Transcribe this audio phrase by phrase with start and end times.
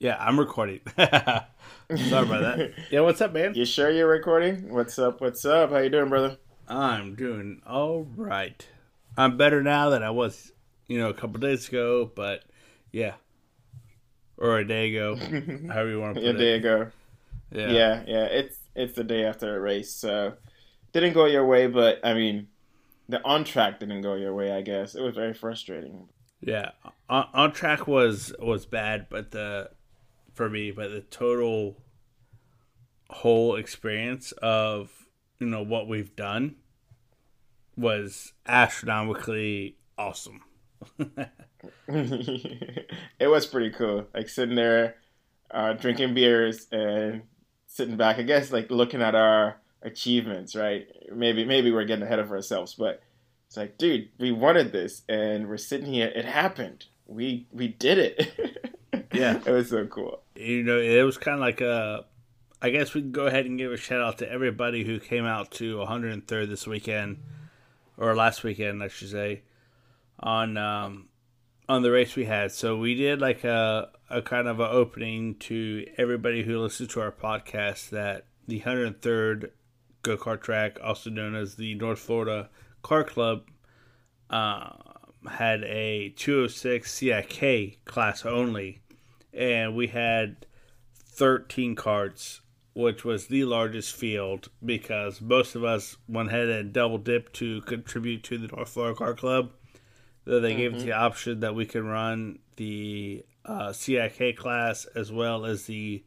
[0.00, 0.80] Yeah, I'm recording.
[0.96, 1.46] Sorry
[1.88, 2.72] about that.
[2.90, 3.54] Yeah, what's up, man?
[3.54, 4.72] You sure you're recording?
[4.72, 5.20] What's up?
[5.20, 5.70] What's up?
[5.70, 6.36] How you doing, brother?
[6.68, 8.64] I'm doing all right.
[9.16, 10.52] I'm better now than I was,
[10.86, 12.44] you know, a couple days ago, but
[12.92, 13.14] yeah.
[14.36, 15.16] Or a day ago,
[15.68, 16.36] however you want to put it.
[16.36, 16.38] a it.
[16.38, 16.90] day ago.
[17.50, 17.70] Yeah.
[17.70, 18.24] Yeah, yeah.
[18.26, 20.34] It's it's the day after a race, so
[20.92, 22.46] didn't go your way, but I mean,
[23.08, 24.52] the on track didn't go your way.
[24.52, 26.08] I guess it was very frustrating.
[26.40, 26.70] Yeah.
[27.10, 29.70] On, on track was was bad, but the
[30.38, 31.76] for me, but the total
[33.10, 34.90] whole experience of
[35.40, 36.54] you know what we've done
[37.76, 40.40] was astronomically awesome.
[41.88, 42.86] it
[43.20, 44.06] was pretty cool.
[44.14, 44.94] Like sitting there,
[45.50, 47.22] uh, drinking beers and
[47.66, 48.18] sitting back.
[48.18, 50.86] I guess like looking at our achievements, right?
[51.12, 53.02] Maybe maybe we're getting ahead of ourselves, but
[53.48, 56.12] it's like, dude, we wanted this, and we're sitting here.
[56.14, 56.86] It happened.
[57.08, 58.74] We we did it.
[59.12, 59.40] Yeah.
[59.46, 60.22] it was so cool.
[60.34, 62.04] You know, it was kind of like a.
[62.60, 65.24] I guess we can go ahead and give a shout out to everybody who came
[65.24, 67.18] out to 103rd this weekend,
[67.96, 69.42] or last weekend, I should say,
[70.18, 71.08] on um,
[71.68, 72.50] on the race we had.
[72.50, 77.00] So we did like a a kind of a opening to everybody who listens to
[77.00, 79.50] our podcast that the 103rd
[80.02, 82.48] go kart track, also known as the North Florida
[82.82, 83.42] Kart Club,
[84.30, 84.70] uh,
[85.28, 88.80] had a 206 CIK class only,
[89.32, 90.46] and we had
[90.94, 92.40] 13 carts,
[92.74, 97.60] which was the largest field because most of us went ahead and double dipped to
[97.62, 99.50] contribute to the North Florida Kart Club.
[100.24, 105.10] Though they gave us the option that we can run the uh, CIK class as
[105.10, 106.04] well as the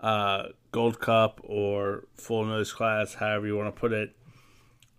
[0.00, 4.14] uh, Gold Cup or full nose class, however you want to put it.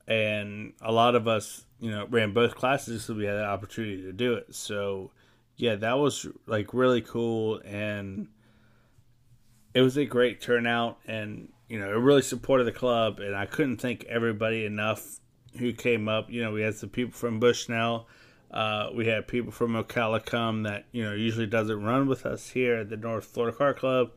[0.07, 4.02] And a lot of us, you know, ran both classes, so we had the opportunity
[4.03, 4.53] to do it.
[4.53, 5.11] So,
[5.55, 8.27] yeah, that was like really cool, and
[9.73, 13.20] it was a great turnout, and you know, it really supported the club.
[13.20, 15.20] And I couldn't thank everybody enough
[15.58, 16.30] who came up.
[16.30, 18.08] You know, we had some people from Bushnell.
[18.52, 22.49] Uh, we had people from Ocala come that you know usually doesn't run with us
[22.49, 24.11] here at the North Florida Kart Club,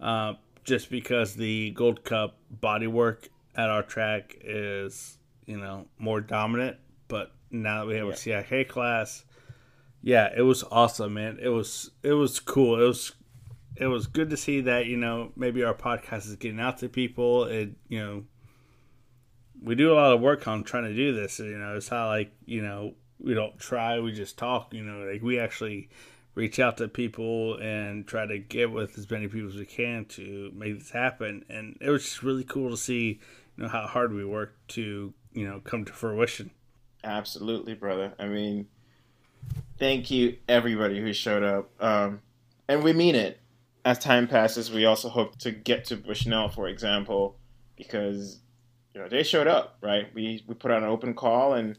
[0.00, 0.34] uh,
[0.64, 6.76] just because the Gold Cup bodywork at our track is you know more dominant.
[7.08, 9.24] But now that we have a CIK class,
[10.02, 11.38] yeah, it was awesome, man.
[11.40, 12.82] It was it was cool.
[12.82, 13.12] It was
[13.76, 16.88] it was good to see that you know maybe our podcast is getting out to
[16.88, 17.44] people.
[17.44, 18.24] It you know
[19.62, 21.38] we do a lot of work on trying to do this.
[21.38, 24.74] You know, it's not like you know we don't try, we just talk.
[24.74, 25.88] You know, like we actually
[26.34, 30.04] reach out to people and try to get with as many people as we can
[30.04, 31.44] to make this happen.
[31.48, 33.20] And it was just really cool to see
[33.56, 36.50] know how hard we work to you know come to fruition.
[37.02, 38.14] Absolutely, brother.
[38.18, 38.66] I mean,
[39.78, 42.20] thank you everybody who showed up, um,
[42.68, 43.40] and we mean it.
[43.84, 47.36] As time passes, we also hope to get to Bushnell, for example,
[47.76, 48.40] because
[48.94, 50.06] you know they showed up, right?
[50.14, 51.76] We we put out an open call and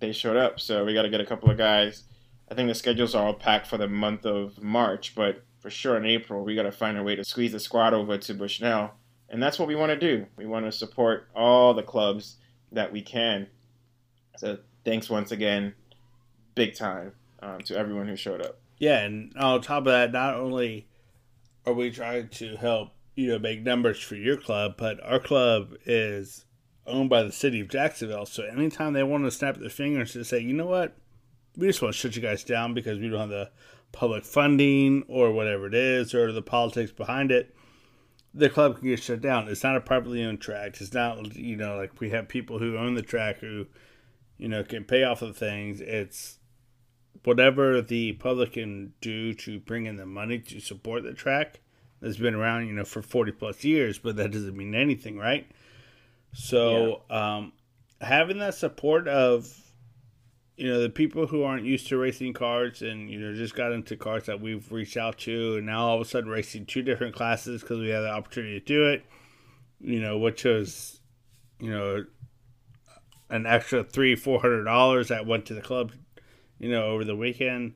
[0.00, 0.60] they showed up.
[0.60, 2.04] So we got to get a couple of guys.
[2.50, 5.96] I think the schedules are all packed for the month of March, but for sure
[5.96, 8.92] in April we got to find a way to squeeze the squad over to Bushnell,
[9.30, 10.26] and that's what we want to do.
[10.36, 12.36] We want to support all the clubs
[12.72, 13.46] that we can.
[14.36, 15.74] So thanks once again,
[16.54, 18.60] big time, um, to everyone who showed up.
[18.78, 20.86] Yeah, and on top of that, not only
[21.66, 25.74] are we trying to help you know make numbers for your club, but our club
[25.84, 26.44] is
[26.86, 28.26] owned by the city of Jacksonville.
[28.26, 30.96] So anytime they want to snap their fingers and say, you know what,
[31.56, 33.50] we just want to shut you guys down because we don't have the
[33.92, 37.54] public funding or whatever it is or the politics behind it,
[38.34, 39.48] the club can get shut down.
[39.48, 40.80] It's not a privately owned track.
[40.80, 43.66] It's not you know like we have people who own the track who
[44.36, 45.80] you know can pay off of things.
[45.80, 46.38] It's
[47.24, 51.60] whatever the public can do to bring in the money to support the track
[52.00, 55.50] that's been around you know for 40 plus years but that doesn't mean anything right
[56.32, 57.52] so um,
[58.00, 59.52] having that support of
[60.58, 63.70] you know the people who aren't used to racing cars and you know just got
[63.70, 66.82] into cars that we've reached out to and now all of a sudden racing two
[66.82, 69.04] different classes because we had the opportunity to do it
[69.80, 71.00] you know which was
[71.60, 72.04] you know
[73.30, 75.92] an extra three four hundred dollars that went to the club
[76.58, 77.72] you know over the weekend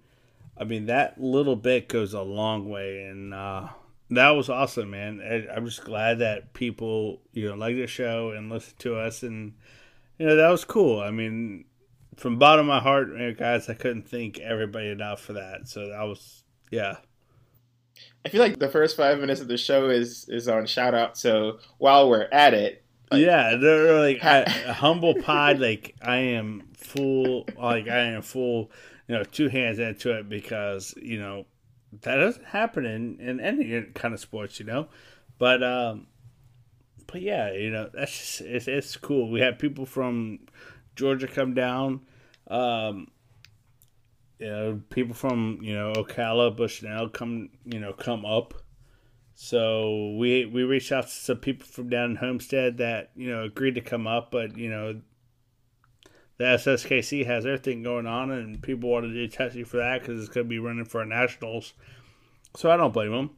[0.59, 3.69] i mean that little bit goes a long way and uh
[4.11, 5.49] that was awesome, man.
[5.57, 9.55] I'm just glad that people, you know, like the show and listen to us, and
[10.19, 11.01] you know that was cool.
[11.01, 11.65] I mean,
[12.17, 15.69] from bottom of my heart, man, guys, I couldn't thank everybody enough for that.
[15.69, 16.97] So that was, yeah.
[18.25, 21.17] I feel like the first five minutes of the show is is on shout out.
[21.19, 25.59] So while we're at it, like, yeah, they're like I, humble pod.
[25.59, 28.71] Like I am full, like I am full,
[29.09, 31.47] you know, two hands into it because you know
[32.03, 34.89] that doesn't happen in, in any kind of sports, you know.
[35.39, 36.07] But um,
[37.07, 39.31] but yeah, you know that's just it's, it's cool.
[39.31, 40.41] We had people from
[40.97, 42.01] Georgia come down.
[42.49, 43.09] Um,
[44.39, 48.55] you know, people from you know Ocala, Bushnell come you know come up.
[49.35, 53.45] So we we reached out to some people from down in Homestead that you know
[53.45, 55.01] agreed to come up, but you know
[56.39, 60.21] the SSKC has everything going on, and people wanted to do testing for that because
[60.21, 61.73] it's going to be running for nationals.
[62.57, 63.31] So I don't blame them.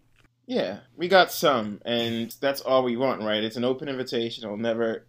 [0.46, 3.42] Yeah, we got some, and that's all we want, right?
[3.42, 4.44] It's an open invitation.
[4.44, 5.06] It'll never,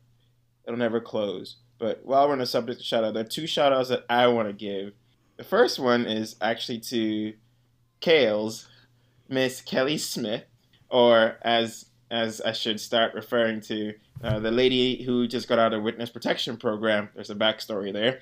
[0.66, 1.58] it'll never close.
[1.78, 4.06] But while we're on the subject of shout out, there are two shout outs that
[4.10, 4.94] I want to give.
[5.38, 7.34] The first one is actually to
[8.02, 8.66] Kales,
[9.28, 10.46] Miss Kelly Smith,
[10.90, 13.94] or as as I should start referring to
[14.24, 17.10] uh, the lady who just got out of witness protection program.
[17.16, 18.22] There's a backstory there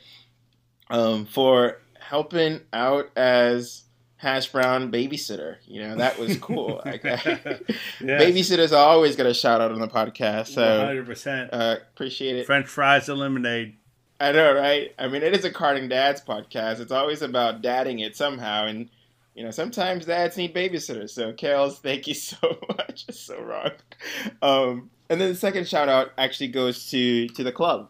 [0.89, 3.83] um, for helping out as
[4.23, 5.57] hash brown babysitter.
[5.67, 6.81] You know that was cool.
[6.85, 7.23] yes.
[8.01, 10.47] Babysitters always get a shout out on the podcast.
[10.47, 11.05] So 100.
[11.05, 12.45] percent uh, Appreciate it.
[12.45, 13.75] French fries and lemonade.
[14.19, 14.93] I know, right?
[14.97, 16.79] I mean, it is a Karting Dads podcast.
[16.79, 18.89] It's always about dadding it somehow, and
[19.35, 21.09] you know, sometimes dads need babysitters.
[21.09, 22.37] So, Kales, thank you so
[22.69, 23.05] much.
[23.09, 23.71] It's so wrong.
[24.41, 27.89] Um, and then the second shout out actually goes to to the club,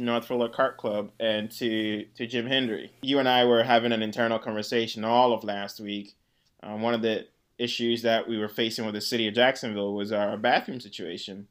[0.00, 2.92] to North Florida Kart Club, and to to Jim Hendry.
[3.02, 6.14] You and I were having an internal conversation all of last week.
[6.62, 7.26] Um, one of the
[7.58, 11.48] issues that we were facing with the city of Jacksonville was our bathroom situation,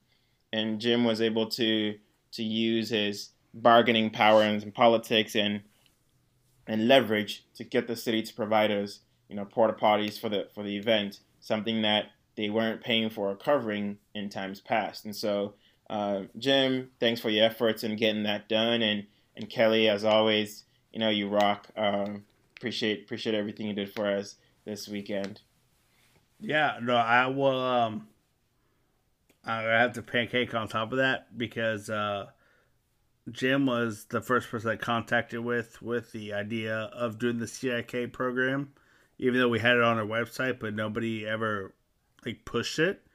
[0.51, 1.97] and Jim was able to
[2.31, 5.61] to use his bargaining power and politics and
[6.67, 8.99] and leverage to get the city to provide us
[9.29, 13.29] you know, porta potties for the for the event, something that they weren't paying for
[13.29, 15.05] or covering in times past.
[15.05, 15.53] And so,
[15.89, 19.05] uh, Jim, thanks for your efforts in getting that done, and
[19.35, 21.67] and Kelly, as always, you know, you rock.
[21.75, 22.25] Um,
[22.57, 25.41] appreciate appreciate everything you did for us this weekend.
[26.39, 27.59] Yeah, no, I will.
[27.59, 28.07] Um,
[29.45, 32.27] I have to pancake on top of that because uh,
[33.31, 38.13] Jim was the first person I contacted with with the idea of doing the CIK
[38.13, 38.73] program
[39.19, 41.75] even though we had it on our website, but nobody ever
[42.25, 43.05] like pushed it.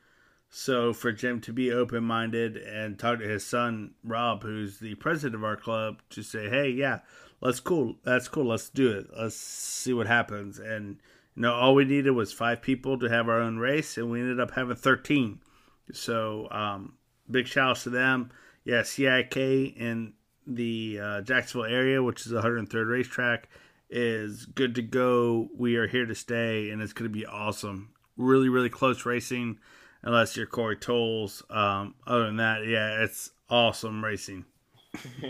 [0.56, 4.94] So for Jim to be open minded and talk to his son Rob, who's the
[4.94, 7.00] president of our club, to say, "Hey, yeah,
[7.40, 11.00] let's cool, that's cool, let's do it, let's see what happens." And
[11.34, 14.20] you know, all we needed was five people to have our own race, and we
[14.20, 15.40] ended up having thirteen.
[15.92, 16.98] So um,
[17.28, 18.30] big shout outs to them.
[18.62, 20.12] Yeah, CIK in
[20.46, 23.48] the uh, Jacksonville area, which is the 103rd racetrack
[23.90, 25.48] is good to go.
[25.56, 27.90] We are here to stay, and it's going to be awesome.
[28.16, 29.58] Really, really close racing,
[30.04, 31.42] unless you're Corey Tolles.
[31.50, 34.44] Um, other than that, yeah, it's awesome racing.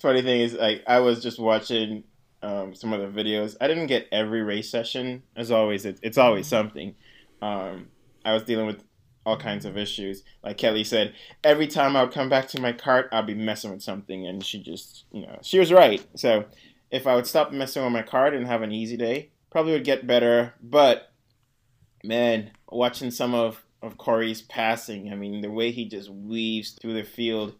[0.00, 2.04] Funny thing is, like, I was just watching
[2.42, 3.56] um, some of the videos.
[3.60, 5.22] I didn't get every race session.
[5.36, 6.94] As always, it, it's always something.
[7.40, 7.88] Um,
[8.24, 8.82] I was dealing with
[9.24, 10.24] all kinds of issues.
[10.42, 11.14] Like Kelly said,
[11.44, 14.44] every time I would come back to my cart, I'd be messing with something, and
[14.44, 16.04] she just, you know, she was right.
[16.16, 16.44] So
[16.90, 19.84] if I would stop messing with my cart and have an easy day, probably would
[19.84, 20.54] get better.
[20.62, 21.09] But
[22.02, 26.94] man, watching some of of Corey's passing, I mean, the way he just weaves through
[26.94, 27.54] the field.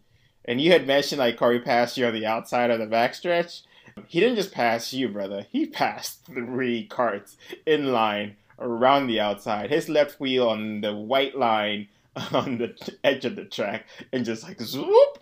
[0.45, 3.63] And you had mentioned like Corey passed you on the outside of the backstretch.
[4.07, 5.45] He didn't just pass you, brother.
[5.51, 11.35] He passed three carts in line around the outside, his left wheel on the white
[11.35, 11.87] line
[12.31, 15.17] on the edge of the track, and just like swoop,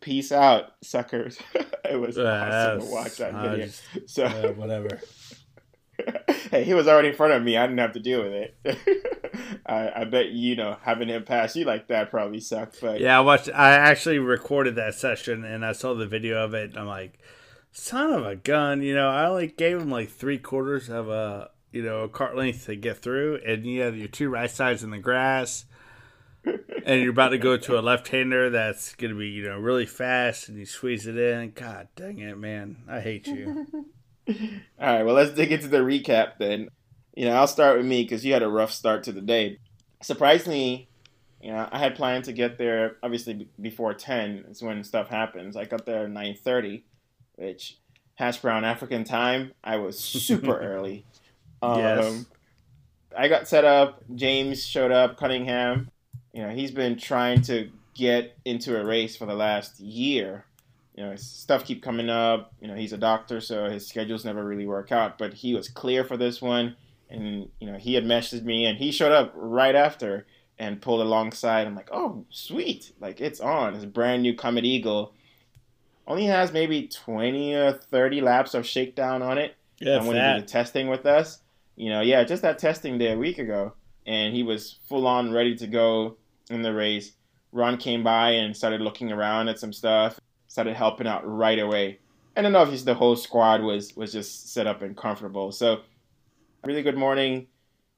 [0.00, 1.38] peace out, suckers.
[1.84, 3.66] it was uh, awesome to watch that video.
[3.66, 5.00] Just, so uh, whatever.
[6.50, 7.56] hey, he was already in front of me.
[7.56, 9.60] I didn't have to deal with it.
[9.66, 12.80] I, I, bet you know having him pass you like that probably sucked.
[12.80, 13.48] But yeah, I watched.
[13.48, 16.76] I actually recorded that session and I saw the video of it.
[16.76, 17.18] I'm like,
[17.70, 18.82] son of a gun.
[18.82, 22.36] You know, I only gave him like three quarters of a you know, a cart
[22.36, 25.64] length to get through, and you have your two right sides in the grass,
[26.44, 29.58] and you're about to go to a left hander that's going to be, you know,
[29.58, 31.52] really fast, and you squeeze it in.
[31.52, 32.76] God dang it, man.
[32.88, 33.66] I hate you.
[34.28, 34.34] All
[34.78, 36.68] right, well, let's dig into the recap then.
[37.14, 39.58] You know, I'll start with me because you had a rough start to the day.
[40.02, 40.88] Surprisingly,
[41.42, 45.56] you know, I had planned to get there obviously before 10 is when stuff happens.
[45.56, 46.82] I got there at 9.30,
[47.34, 47.78] which
[48.14, 51.04] hash brown African time, I was super early.
[51.60, 52.24] Um, yes.
[53.16, 54.02] I got set up.
[54.14, 55.16] James showed up.
[55.16, 55.90] Cunningham.
[56.32, 60.46] You know, he's been trying to get into a race for the last year.
[60.94, 62.52] You know, stuff keep coming up.
[62.60, 65.18] You know, he's a doctor, so his schedules never really work out.
[65.18, 66.76] But he was clear for this one,
[67.08, 70.26] and you know, he had messaged me, and he showed up right after
[70.58, 71.66] and pulled alongside.
[71.66, 72.92] I'm like, oh, sweet!
[73.00, 73.74] Like it's on.
[73.74, 75.14] It's a brand new Comet Eagle.
[76.06, 80.22] Only has maybe 20 or 30 laps of shakedown on it Yeah, and when he
[80.22, 81.38] did the testing with us,
[81.76, 83.74] you know, yeah, just that testing day a week ago,
[84.06, 86.16] and he was full on ready to go
[86.50, 87.12] in the race.
[87.52, 90.20] Ron came by and started looking around at some stuff,
[90.52, 91.98] started helping out right away.
[92.36, 95.50] And then obviously the whole squad was was just set up and comfortable.
[95.50, 95.80] So
[96.62, 97.46] really good morning,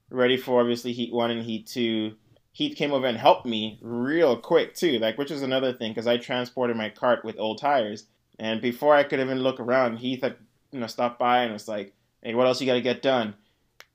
[0.09, 2.15] ready for obviously heat one and heat two.
[2.53, 6.07] Heath came over and helped me real quick too, like which was another thing because
[6.07, 8.05] I transported my cart with old tires,
[8.39, 10.37] and before I could even look around, Heath had
[10.71, 11.93] you know stopped by and was like,
[12.23, 13.35] "Hey, what else you got to get done?"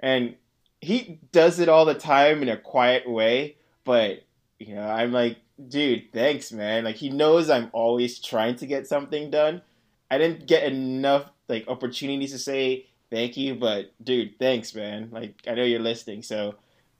[0.00, 0.34] And
[0.82, 4.22] he does it all the time in a quiet way, but
[4.58, 5.38] you know I'm like
[5.68, 6.84] dude, thanks, man.
[6.84, 9.62] Like he knows I'm always trying to get something done.
[10.10, 15.08] I didn't get enough like opportunities to say thank you, but dude, thanks, man.
[15.10, 16.56] Like I know you're listening, so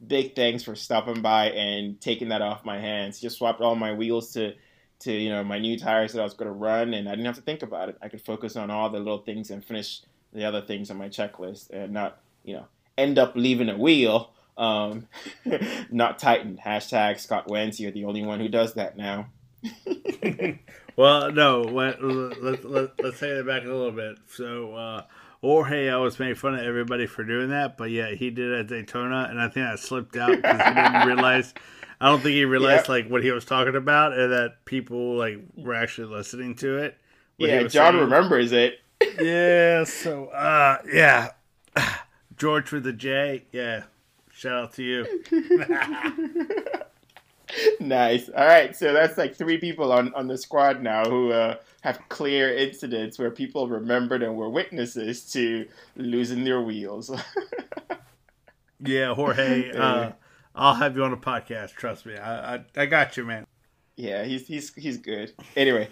[0.07, 3.21] big thanks for stopping by and taking that off my hands.
[3.21, 4.55] Just swapped all my wheels to
[5.01, 7.27] to you know my new tires that I was going to run, and I didn't
[7.27, 7.99] have to think about it.
[8.03, 10.03] I could focus on all the little things and finish
[10.33, 12.67] the other things on my checklist, and not you know
[12.99, 15.07] end up leaving a wheel um,
[15.91, 16.59] not Titan.
[16.65, 17.81] Hashtag Scott Wentz.
[17.81, 19.29] You're the only one who does that now.
[20.97, 21.63] well, no.
[21.63, 24.19] Let, let, let, let's take it back a little bit.
[24.29, 25.03] So, uh,
[25.43, 28.67] Jorge always made fun of everybody for doing that, but yeah, he did it at
[28.69, 31.55] Daytona, and I think I slipped out because he didn't realize.
[32.03, 32.89] I don't think he realized yep.
[32.89, 36.97] like what he was talking about, and that people like were actually listening to it.
[37.39, 38.05] Yeah, John saying.
[38.05, 38.81] remembers it.
[39.21, 39.85] yeah.
[39.85, 41.31] So, uh, yeah,
[42.37, 43.45] George with the J.
[43.53, 43.85] Yeah,
[44.41, 45.05] Shout out to you.
[47.81, 48.31] nice.
[48.31, 52.01] All right, so that's like three people on, on the squad now who uh, have
[52.09, 57.11] clear incidents where people remembered and were witnesses to losing their wheels.
[58.81, 60.13] yeah, Jorge, uh,
[60.55, 61.73] I'll have you on a podcast.
[61.73, 63.47] Trust me, I, I, I got you, man.
[63.97, 65.35] Yeah, he's he's he's good.
[65.55, 65.91] Anyway,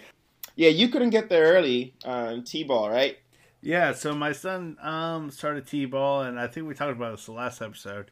[0.55, 3.19] yeah, you couldn't get there early on t-ball, right?
[3.61, 7.33] Yeah, so my son um started t-ball, and I think we talked about this the
[7.33, 8.09] last episode.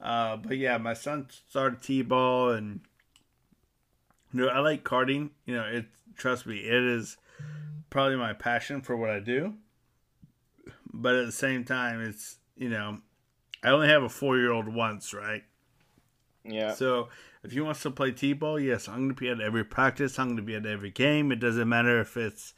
[0.00, 2.80] Uh, but yeah, my son started t-ball, and
[4.32, 5.30] you know I like karting.
[5.44, 7.18] You know, it trust me, it is
[7.90, 9.54] probably my passion for what I do.
[10.92, 12.98] But at the same time, it's you know,
[13.62, 15.44] I only have a four-year-old once, right?
[16.44, 16.72] Yeah.
[16.72, 17.08] So
[17.44, 20.18] if he wants to play t-ball, yes, I'm going to be at every practice.
[20.18, 21.30] I'm going to be at every game.
[21.30, 22.54] It doesn't matter if it's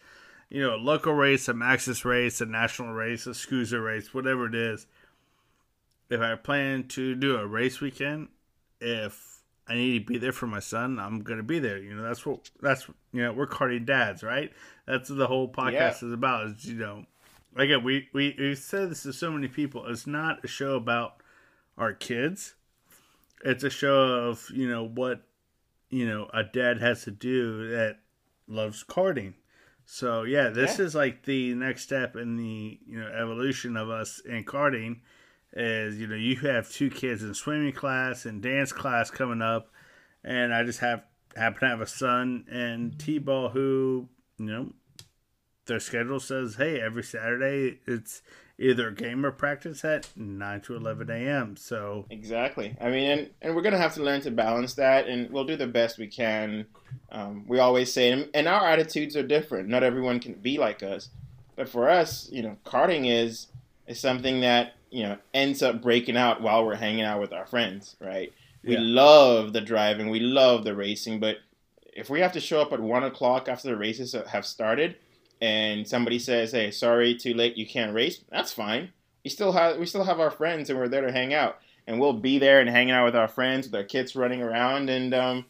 [0.49, 4.47] you know a local race, a Maxxis race, a national race, a SKUSA race, whatever
[4.47, 4.87] it is
[6.13, 8.29] if I plan to do a race weekend,
[8.81, 11.79] if I need to be there for my son, I'm gonna be there.
[11.79, 14.53] You know, that's what that's you know, we're karting dads, right?
[14.87, 16.07] That's what the whole podcast yeah.
[16.07, 16.47] is about.
[16.49, 17.07] Is you know,
[17.57, 19.87] again, we we we said this to so many people.
[19.87, 21.23] It's not a show about
[21.79, 22.55] our kids.
[23.43, 25.23] It's a show of you know what
[25.89, 28.01] you know a dad has to do that
[28.47, 29.33] loves karting.
[29.87, 30.85] So yeah, this yeah.
[30.85, 34.99] is like the next step in the you know evolution of us in karting
[35.53, 39.69] is you know you have two kids in swimming class and dance class coming up,
[40.25, 41.05] and I just have
[41.37, 44.73] happen to have a son and t-ball who you know
[45.65, 48.23] their schedule says hey every Saturday it's
[48.59, 51.57] either game or practice at 9 to 11 a.m.
[51.57, 52.77] So exactly.
[52.81, 55.57] I mean, and, and we're gonna have to learn to balance that, and we'll do
[55.57, 56.67] the best we can.
[57.11, 59.69] Um, we always say, and our attitudes are different.
[59.69, 61.09] Not everyone can be like us,
[61.57, 63.49] but for us, you know, karting is
[63.87, 67.47] is something that you know ends up breaking out while we're hanging out with our
[67.47, 68.33] friends, right?
[68.63, 68.81] We yeah.
[68.81, 71.39] love the driving, we love the racing, but
[71.95, 74.97] if we have to show up at one o'clock after the races have started,
[75.41, 78.93] and somebody says, "Hey, sorry, too late, you can't race," that's fine.
[79.25, 81.99] We still have we still have our friends, and we're there to hang out, and
[81.99, 85.15] we'll be there and hanging out with our friends, with our kids running around, and
[85.15, 85.47] um,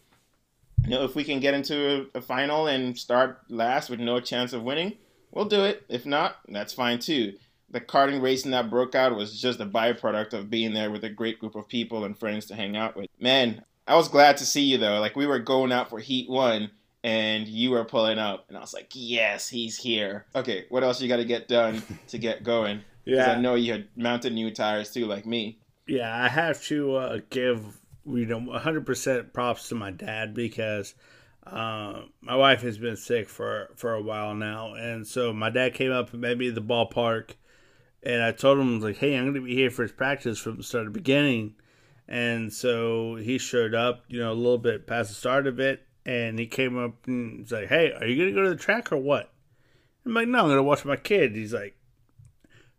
[0.84, 4.20] you know, if we can get into a, a final and start last with no
[4.20, 4.94] chance of winning,
[5.32, 5.84] we'll do it.
[5.88, 7.34] If not, that's fine too
[7.72, 11.10] the karting racing that broke out was just a byproduct of being there with a
[11.10, 13.08] great group of people and friends to hang out with.
[13.18, 15.00] Man, I was glad to see you though.
[15.00, 16.70] Like we were going out for Heat One
[17.04, 20.26] and you were pulling up, and I was like, yes, he's here.
[20.36, 22.82] Okay, what else you got to get done to get going?
[23.04, 25.58] yeah, I know you had mounted new tires too, like me.
[25.86, 30.94] Yeah, I have to uh, give you know 100% props to my dad because
[31.46, 35.74] uh, my wife has been sick for for a while now, and so my dad
[35.74, 37.32] came up and made me at the ballpark
[38.02, 40.56] and I told him like, "Hey, I'm going to be here for his practice from
[40.56, 41.54] the start of beginning."
[42.08, 45.86] And so he showed up, you know, a little bit past the start of it,
[46.04, 48.56] and he came up and he's like, "Hey, are you going to go to the
[48.56, 49.32] track or what?"
[50.04, 51.76] I'm like, "No, I'm going to watch my kid." He's like,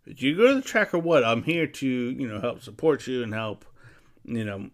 [0.06, 1.24] "Did you go to the track or what?
[1.24, 3.66] I'm here to, you know, help support you and help,
[4.26, 4.70] you know,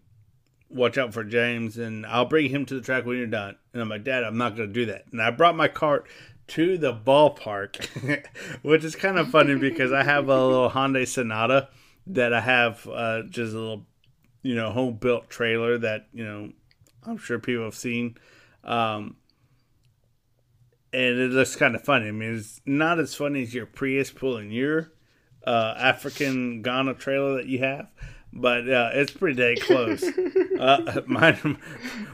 [0.68, 3.80] watch out for James, and I'll bring him to the track when you're done." And
[3.80, 6.08] I'm like, "Dad, I'm not going to do that." And I brought my cart
[6.50, 7.86] to the ballpark,
[8.62, 11.68] which is kind of funny because I have a little Hyundai Sonata
[12.08, 13.86] that I have uh, just a little,
[14.42, 16.52] you know, home built trailer that you know
[17.04, 18.16] I'm sure people have seen.
[18.64, 19.16] Um,
[20.92, 22.08] and it looks kind of funny.
[22.08, 24.92] I mean, it's not as funny as your Prius pulling your
[25.46, 27.88] uh, African Ghana trailer that you have,
[28.32, 30.02] but uh, it's pretty dang close.
[30.60, 31.58] uh, mine,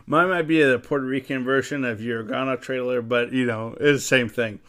[0.07, 4.03] mine might be the Puerto Rican version of your Ghana trailer, but you know, it's
[4.03, 4.61] the same thing.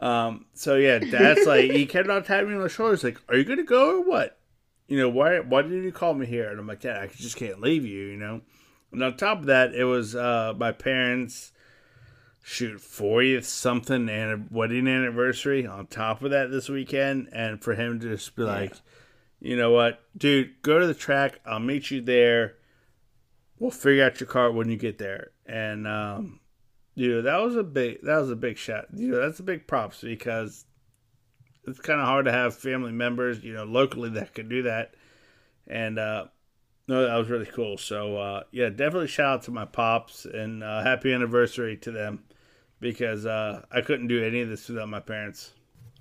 [0.00, 2.94] Um, so yeah, Dad's like, he kept on tapping me on the shoulder.
[2.94, 4.38] He's like, "Are you gonna go or what?
[4.88, 5.40] You know, why?
[5.40, 8.06] Why did you call me here?" And I'm like, "Dad, I just can't leave you."
[8.06, 8.40] You know.
[8.90, 11.52] And on top of that, it was uh, my parents'
[12.42, 17.74] shoot 40th something and a wedding anniversary on top of that this weekend, and for
[17.74, 18.48] him to just be yeah.
[18.48, 18.74] like,
[19.42, 21.40] you know what, dude, go to the track.
[21.44, 22.54] I'll meet you there.
[23.58, 25.32] We'll figure out your car when you get there.
[25.46, 26.38] And um,
[26.96, 28.86] dude, that was a big that was a big shot.
[28.94, 30.64] You know, that's a big props because
[31.66, 34.94] it's kind of hard to have family members, you know, locally that could do that.
[35.66, 36.26] And uh,
[36.86, 37.78] no, that was really cool.
[37.78, 42.22] So uh, yeah, definitely shout out to my pops and uh, happy anniversary to them
[42.78, 45.50] because uh, I couldn't do any of this without my parents.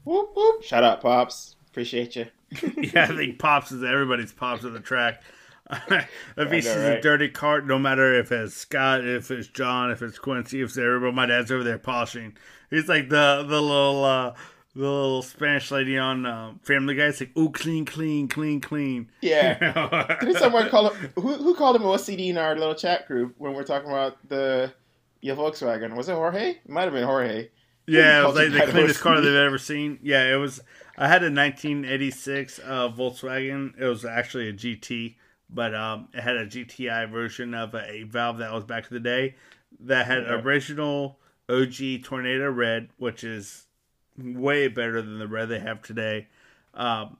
[0.03, 0.61] Whoop whoop!
[0.61, 1.55] Shout out, pops.
[1.71, 2.27] Appreciate you.
[2.77, 5.23] yeah, I think pops is everybody's pops of the track.
[6.37, 6.97] if he sees right.
[6.97, 10.69] a dirty cart, no matter if it's Scott, if it's John, if it's Quincy, if
[10.69, 12.35] it's everybody, my dad's over there polishing.
[12.69, 14.33] He's like the the little uh,
[14.75, 17.05] the little Spanish lady on uh, Family Guy.
[17.05, 19.09] It's like, ooh, clean, clean, clean, clean.
[19.21, 20.17] Yeah.
[20.21, 21.11] Did someone call him?
[21.15, 24.73] Who, who called him OCD in our little chat group when we're talking about the
[25.21, 25.95] your Volkswagen?
[25.95, 26.51] Was it Jorge?
[26.51, 27.49] It might have been Jorge.
[27.87, 29.99] Yeah, it was like the cleanest car they've ever seen.
[30.01, 30.61] Yeah, it was.
[31.01, 33.73] I had a 1986 uh, Volkswagen.
[33.79, 35.15] It was actually a GT
[35.53, 39.01] but um, it had a GTI version of a, valve that was back in the
[39.01, 39.35] day
[39.81, 40.33] that had yeah.
[40.33, 43.65] original OG Tornado Red, which is
[44.17, 46.27] way better than the red they have today.
[46.73, 47.17] Um,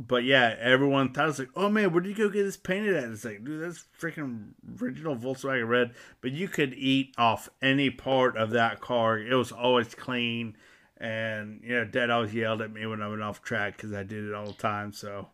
[0.00, 2.56] but yeah, everyone thought it was like, oh man, where did you go get this
[2.56, 3.04] painted at?
[3.04, 5.92] It's like, dude, that's freaking original Volkswagen red.
[6.20, 9.18] But you could eat off any part of that car.
[9.18, 10.56] It was always clean.
[11.00, 14.02] And, you know, Dad always yelled at me when I went off track because I
[14.02, 14.92] did it all the time.
[14.92, 15.28] So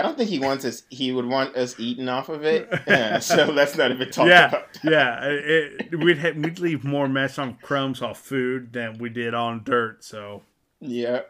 [0.00, 0.82] I don't think he wants us.
[0.90, 2.68] He would want us eating off of it.
[2.86, 4.72] Yeah, so let's not even talk yeah, about.
[4.74, 4.92] That.
[4.92, 9.34] Yeah, it, we'd have, we'd leave more mess on crumbs off food than we did
[9.34, 10.04] on dirt.
[10.04, 10.42] So
[10.80, 11.22] yeah.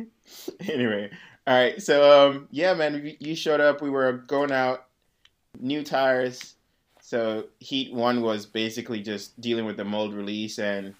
[0.68, 1.10] anyway,
[1.46, 1.82] all right.
[1.82, 3.80] So um, yeah, man, you showed up.
[3.80, 4.86] We were going out,
[5.58, 6.54] new tires.
[7.00, 10.94] So heat one was basically just dealing with the mold release, and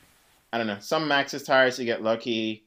[0.53, 0.79] I don't know.
[0.81, 2.65] Some Maxxis tires you get lucky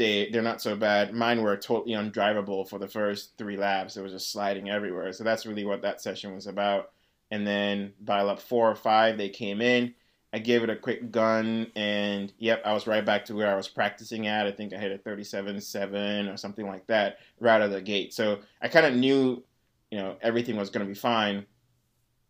[0.00, 1.12] they they're not so bad.
[1.12, 3.96] Mine were totally undrivable for the first three laps.
[3.96, 5.12] It was just sliding everywhere.
[5.12, 6.92] So that's really what that session was about.
[7.30, 9.94] And then by lap four or five, they came in.
[10.32, 13.56] I gave it a quick gun, and yep, I was right back to where I
[13.56, 14.46] was practicing at.
[14.46, 18.14] I think I hit a 37.7 or something like that right out of the gate.
[18.14, 19.42] So I kind of knew,
[19.90, 21.46] you know, everything was going to be fine.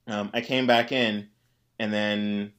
[0.07, 1.29] Um, I came back in,
[1.79, 2.53] and then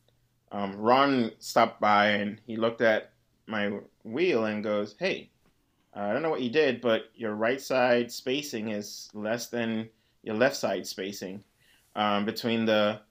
[0.51, 3.13] um, Ron stopped by and he looked at
[3.47, 3.71] my
[4.03, 5.29] wheel and goes, "Hey,
[5.93, 9.89] I don't know what you did, but your right side spacing is less than
[10.23, 11.43] your left side spacing
[11.95, 13.01] um, between the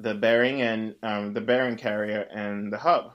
[0.00, 3.12] the bearing and um, the bearing carrier and the hub."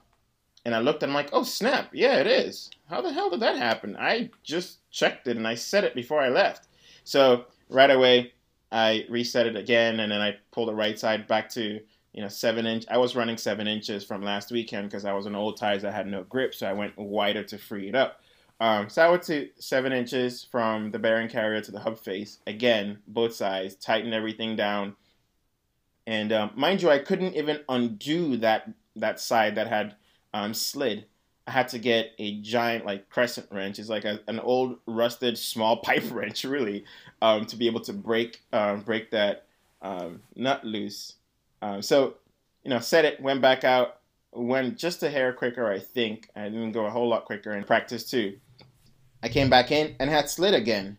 [0.65, 1.89] And I looked and I'm like, "Oh snap!
[1.93, 2.69] Yeah, it is.
[2.89, 3.97] How the hell did that happen?
[3.99, 6.67] I just checked it and I set it before I left."
[7.03, 8.34] So right away,
[8.71, 11.82] I reset it again, and then I pulled the right side back to
[12.13, 12.86] you know, seven inch.
[12.89, 15.93] I was running seven inches from last weekend because I was on old tires that
[15.93, 18.21] had no grip, so I went wider to free it up.
[18.60, 22.39] Um, so I went to seven inches from the bearing carrier to the hub face.
[22.47, 24.95] Again, both sides, tighten everything down.
[26.06, 29.95] And um, mind you, I couldn't even undo that that side that had
[30.34, 31.06] um, slid.
[31.47, 33.80] I had to get a giant like crescent wrench.
[33.80, 36.86] It's like a, an old rusted small pipe wrench, really,
[37.21, 39.45] um, to be able to break um, break that
[39.82, 41.15] um, nut loose.
[41.63, 42.15] Um, so,
[42.65, 43.99] you know, set it, went back out,
[44.34, 46.30] went just a hair quicker, I think.
[46.36, 48.38] I didn't go a whole lot quicker in practice too.
[49.23, 50.97] I came back in and had slid again.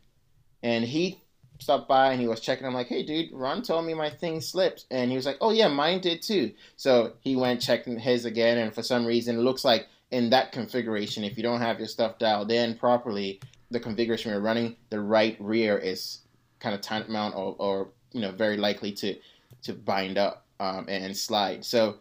[0.62, 1.20] And he
[1.60, 2.66] stopped by and he was checking.
[2.66, 4.86] I'm like, hey, dude, Ron told me my thing slipped.
[4.90, 6.52] And he was like, oh, yeah, mine did too.
[6.76, 8.56] So he went checking his again.
[8.56, 11.88] And for some reason, it looks like in that configuration, if you don't have your
[11.88, 13.38] stuff dialed in properly,
[13.70, 16.20] the configuration you're running, the right rear is
[16.58, 19.14] kind of tantamount or, or you know, very likely to,
[19.60, 21.64] to bind up um, and slide.
[21.64, 21.96] So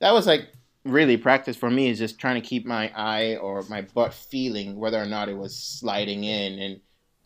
[0.00, 0.48] that was like
[0.84, 4.76] really practice for me is just trying to keep my eye or my butt feeling
[4.76, 6.58] whether or not it was sliding in.
[6.58, 6.80] And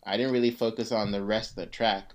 [0.05, 2.13] I didn't really focus on the rest of the track.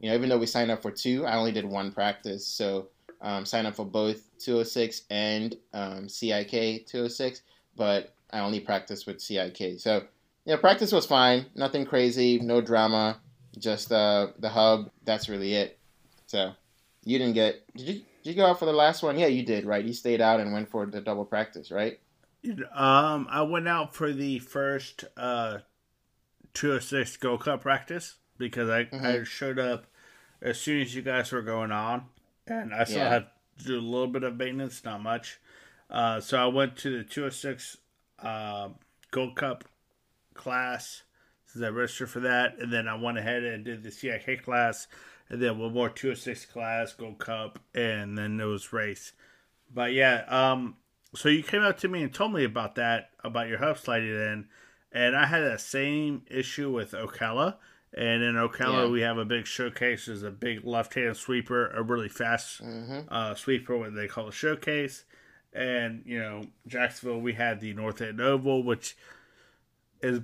[0.00, 2.46] You know, even though we signed up for two, I only did one practice.
[2.46, 2.88] So
[3.22, 7.42] Um, sign up for both 206 and um, CIK 206,
[7.74, 9.80] but I only practiced with CIK.
[9.80, 10.04] So
[10.44, 11.46] yeah, practice was fine.
[11.54, 13.18] Nothing crazy, no drama.
[13.58, 14.90] Just uh, the hub.
[15.04, 15.78] That's really it.
[16.26, 16.52] So
[17.06, 17.64] you didn't get.
[17.74, 17.94] Did you?
[18.22, 19.16] Did you go out for the last one?
[19.18, 19.84] Yeah, you did, right?
[19.84, 22.00] You stayed out and went for the double practice, right?
[22.74, 25.58] Um, I went out for the first uh,
[26.54, 29.06] 206 Gold Cup practice because I, mm-hmm.
[29.06, 29.86] I showed up
[30.42, 32.06] as soon as you guys were going on,
[32.48, 33.10] and I still yeah.
[33.10, 33.26] had
[33.58, 35.38] to do a little bit of maintenance, not much.
[35.88, 37.76] Uh, so I went to the 206
[38.18, 38.70] uh,
[39.12, 39.64] Gold Cup
[40.34, 41.02] class
[41.46, 44.88] since I registered for that, and then I went ahead and did the CIK class,
[45.28, 49.12] and then one more 206 class, Gold Cup, and then it was race.
[49.72, 50.76] But yeah, um,
[51.14, 54.08] so you came up to me and told me about that, about your hub sliding
[54.08, 54.48] in,
[54.92, 57.56] and I had that same issue with Ocala.
[57.94, 58.88] And in Ocala, yeah.
[58.88, 60.06] we have a big showcase.
[60.06, 63.00] There's a big left-hand sweeper, a really fast mm-hmm.
[63.08, 65.04] uh, sweeper, what they call a showcase.
[65.52, 68.96] And you know, Jacksonville, we had the North End Oval, which
[70.02, 70.20] is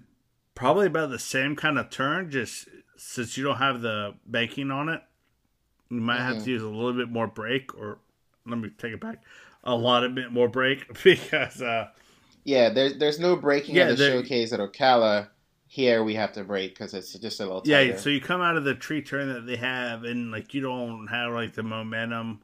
[0.55, 2.69] probably about the same kind of turn, just
[3.03, 5.03] since you don't have the banking on it,
[5.91, 6.35] you might mm-hmm.
[6.35, 7.99] have to use a little bit more brake, or
[8.47, 9.23] let me take it back,
[9.65, 11.61] a lot of bit more brake because.
[11.61, 11.89] Uh,
[12.45, 15.29] yeah, there's there's no braking yeah, at the showcase at Ocala.
[15.67, 17.63] Here we have to brake because it's just a little.
[17.63, 17.93] Tighter.
[17.93, 20.61] Yeah, so you come out of the tree turn that they have, and like you
[20.61, 22.43] don't have like the momentum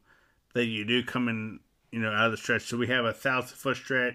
[0.55, 2.63] that you do coming, you know, out of the stretch.
[2.63, 4.15] So we have a thousand foot stretch,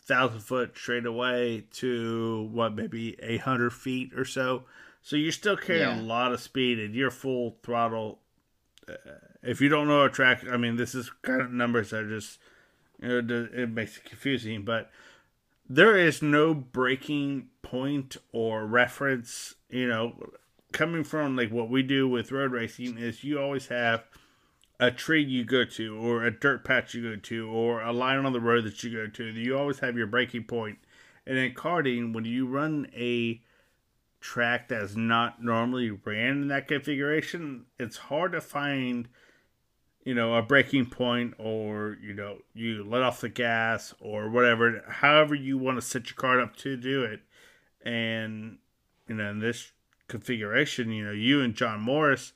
[0.00, 4.64] thousand foot straight away to what maybe eight hundred feet or so.
[5.02, 6.00] So you're still carrying yeah.
[6.00, 8.18] a lot of speed and you're full throttle.
[8.88, 8.94] Uh,
[9.42, 12.08] if you don't know a track, I mean, this is kind of numbers that are
[12.08, 12.38] just,
[13.00, 14.64] you know, it makes it confusing.
[14.64, 14.90] But
[15.68, 20.14] there is no breaking point or reference, you know,
[20.72, 24.04] coming from like what we do with road racing is you always have
[24.80, 28.24] a tree you go to or a dirt patch you go to or a line
[28.24, 29.24] on the road that you go to.
[29.24, 30.78] You always have your breaking point.
[31.26, 33.42] And in karting, when you run a
[34.20, 39.08] track that's not normally ran in that configuration, it's hard to find,
[40.04, 44.82] you know, a breaking point or, you know, you let off the gas or whatever,
[44.88, 47.20] however you want to set your card up to do it.
[47.82, 48.58] And,
[49.06, 49.72] you know, in this
[50.08, 52.32] configuration, you know, you and John Morris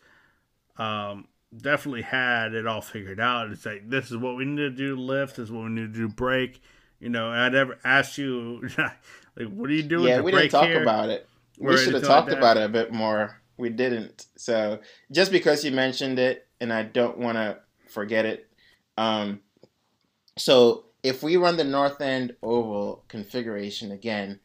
[0.79, 3.51] um, definitely had it all figured out.
[3.51, 5.93] It's like, this is what we need to do lift, this is what we need
[5.93, 6.61] to do brake.
[7.01, 10.07] You know, I'd ever ask you, like, what are you doing?
[10.07, 10.83] Yeah, we didn't talk here?
[10.83, 11.29] about it
[11.63, 13.41] we should have talked about it a bit more.
[13.57, 14.27] We didn't.
[14.37, 18.49] So just because you mentioned it, and I don't want to forget it.
[18.97, 19.41] Um,
[20.37, 24.41] so if we run the north end oval configuration again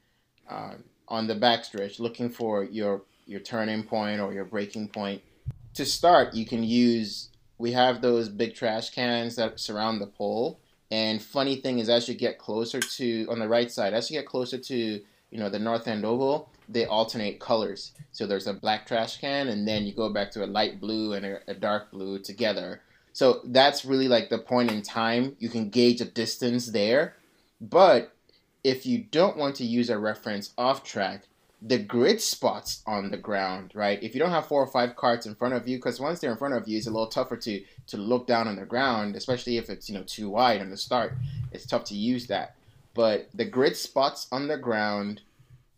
[0.50, 0.74] uh,
[1.08, 5.22] on the backstretch, looking for your your turning point or your breaking point,
[5.74, 7.30] to start, you can use.
[7.60, 10.60] We have those big trash cans that surround the pole.
[10.92, 14.18] And funny thing is, as you get closer to on the right side, as you
[14.18, 17.94] get closer to you know the north end oval, they alternate colors.
[18.12, 21.14] So there's a black trash can, and then you go back to a light blue
[21.14, 22.82] and a, a, dark blue together.
[23.14, 25.36] So that's really like the point in time.
[25.40, 27.16] You can gauge a distance there.
[27.60, 28.14] But
[28.64, 31.24] if you don't want to use a reference off track,
[31.62, 34.02] the grid spots on the ground, right?
[34.04, 36.32] If you don't have four or five carts in front of you, because once they're
[36.32, 39.16] in front of you, it's a little tougher to to look down on the ground,
[39.16, 41.14] especially if it's you know too wide on the start.
[41.52, 42.56] It's tough to use that.
[42.94, 45.22] But the grid spots on the ground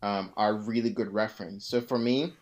[0.02, 1.66] um, are really good reference.
[1.66, 2.32] So for me,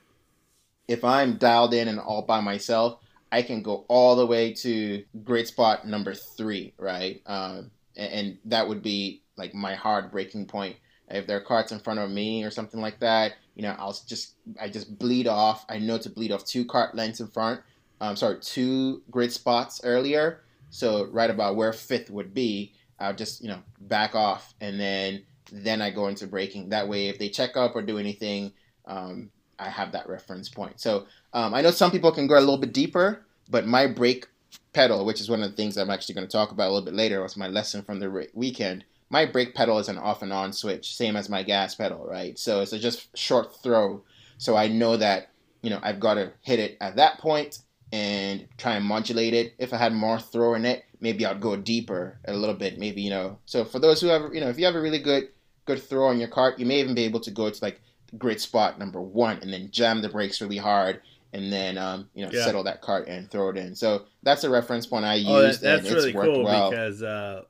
[0.86, 5.04] if I'm dialed in and all by myself, I can go all the way to
[5.22, 7.20] grid spot number three, right?
[7.26, 10.76] Um, and, and, that would be like my hard breaking point.
[11.10, 13.96] If there are carts in front of me or something like that, you know, I'll
[14.06, 15.66] just I just bleed off.
[15.68, 17.60] I know to bleed off two cart lengths in front.
[18.00, 20.42] Um, sorry, two grid spots earlier.
[20.70, 25.24] So right about where fifth would be, I'll just you know back off and then
[25.52, 26.68] then I go into braking.
[26.70, 28.52] That way, if they check up or do anything,
[28.86, 30.80] um, I have that reference point.
[30.80, 34.26] So um, I know some people can go a little bit deeper, but my brake
[34.72, 36.84] pedal, which is one of the things I'm actually going to talk about a little
[36.84, 38.84] bit later, was my lesson from the weekend.
[39.10, 42.38] My brake pedal is an off and on switch, same as my gas pedal, right?
[42.38, 44.04] So it's a just short throw.
[44.36, 45.30] So I know that
[45.62, 49.54] you know I've got to hit it at that point and try and modulate it.
[49.58, 52.78] If I had more throw in it, maybe I'd go deeper a little bit.
[52.78, 53.38] Maybe you know.
[53.46, 55.28] So for those who have you know, if you have a really good
[55.68, 57.80] good throw on your cart, you may even be able to go to like
[58.16, 61.02] grid spot number one and then jam the brakes really hard
[61.32, 62.42] and then um, you know yeah.
[62.42, 63.74] settle that cart and throw it in.
[63.74, 65.28] So that's a reference point I used.
[65.28, 66.70] Oh, that, that's really cool well.
[66.70, 67.42] because uh,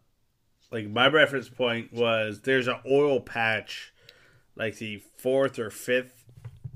[0.70, 3.92] like my reference point was there's an oil patch,
[4.57, 6.24] like the fourth or fifth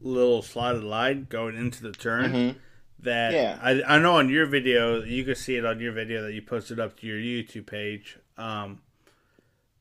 [0.00, 2.32] little slotted line going into the turn.
[2.32, 2.58] Mm-hmm.
[3.00, 3.58] that yeah.
[3.60, 6.42] I, I know on your video you can see it on your video that you
[6.42, 8.18] posted up to your YouTube page.
[8.38, 8.80] Um,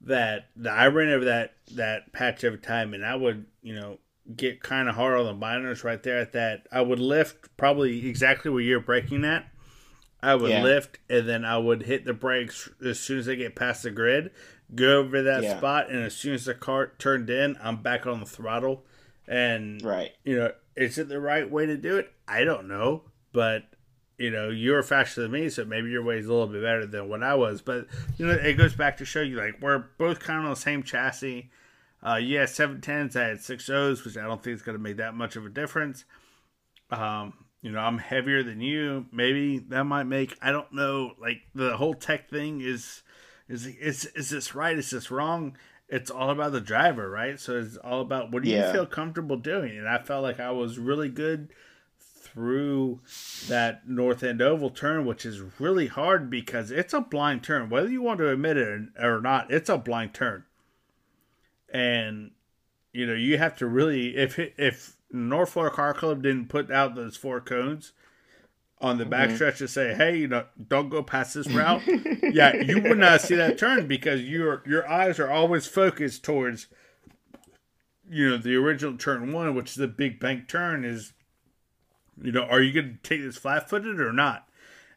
[0.06, 4.00] that, that I ran over that that patch every time, and I would you know
[4.36, 6.68] get kind of hard on the binders right there at that.
[6.72, 9.48] I would lift probably exactly where you're breaking at.
[10.24, 10.64] I would yeah.
[10.64, 13.92] lift and then I would hit the brakes as soon as I get past the
[13.92, 14.32] grid,
[14.76, 15.58] go over that yeah.
[15.58, 18.86] spot, and as soon as the cart turned in, I'm back on the throttle.
[19.28, 22.12] And right, you know, is it the right way to do it?
[22.28, 23.64] I don't know, but
[24.22, 26.86] you know, you're faster than me, so maybe your way is a little bit better
[26.86, 27.62] than what I was.
[27.62, 30.52] But you know, it goes back to show you like we're both kind of on
[30.52, 31.50] the same chassis.
[32.04, 33.16] Uh, yeah, seven tens.
[33.16, 35.46] I had six O's, which I don't think is going to make that much of
[35.46, 36.06] a difference.
[36.92, 39.08] Um, you know, I'm heavier than you.
[39.12, 40.38] Maybe that might make.
[40.42, 41.14] I don't know.
[41.20, 43.02] Like the whole tech thing is,
[43.50, 44.78] is is is this right?
[44.78, 45.58] Is this wrong?
[45.90, 47.40] It's all about the driver, right?
[47.40, 48.68] So it's all about what do yeah.
[48.68, 49.78] you feel comfortable doing.
[49.78, 51.50] And I felt like I was really good
[52.32, 53.02] through
[53.48, 57.70] that North End Oval turn, which is really hard because it's a blind turn.
[57.70, 60.46] Whether you want to admit it or not, it's a blind turn.
[61.74, 62.32] And
[62.94, 66.96] you know, you have to really if if North Florida Kart Club didn't put out
[66.96, 67.92] those four cones
[68.80, 69.66] on the backstretch mm-hmm.
[69.66, 71.82] to say, "Hey, you know, don't go past this route."
[72.24, 76.68] yeah, you would not see that turn because your your eyes are always focused towards
[78.10, 80.84] you know the original turn one, which is the big bank turn.
[80.84, 81.14] Is
[82.22, 84.48] you know, are you going to take this flat footed or not?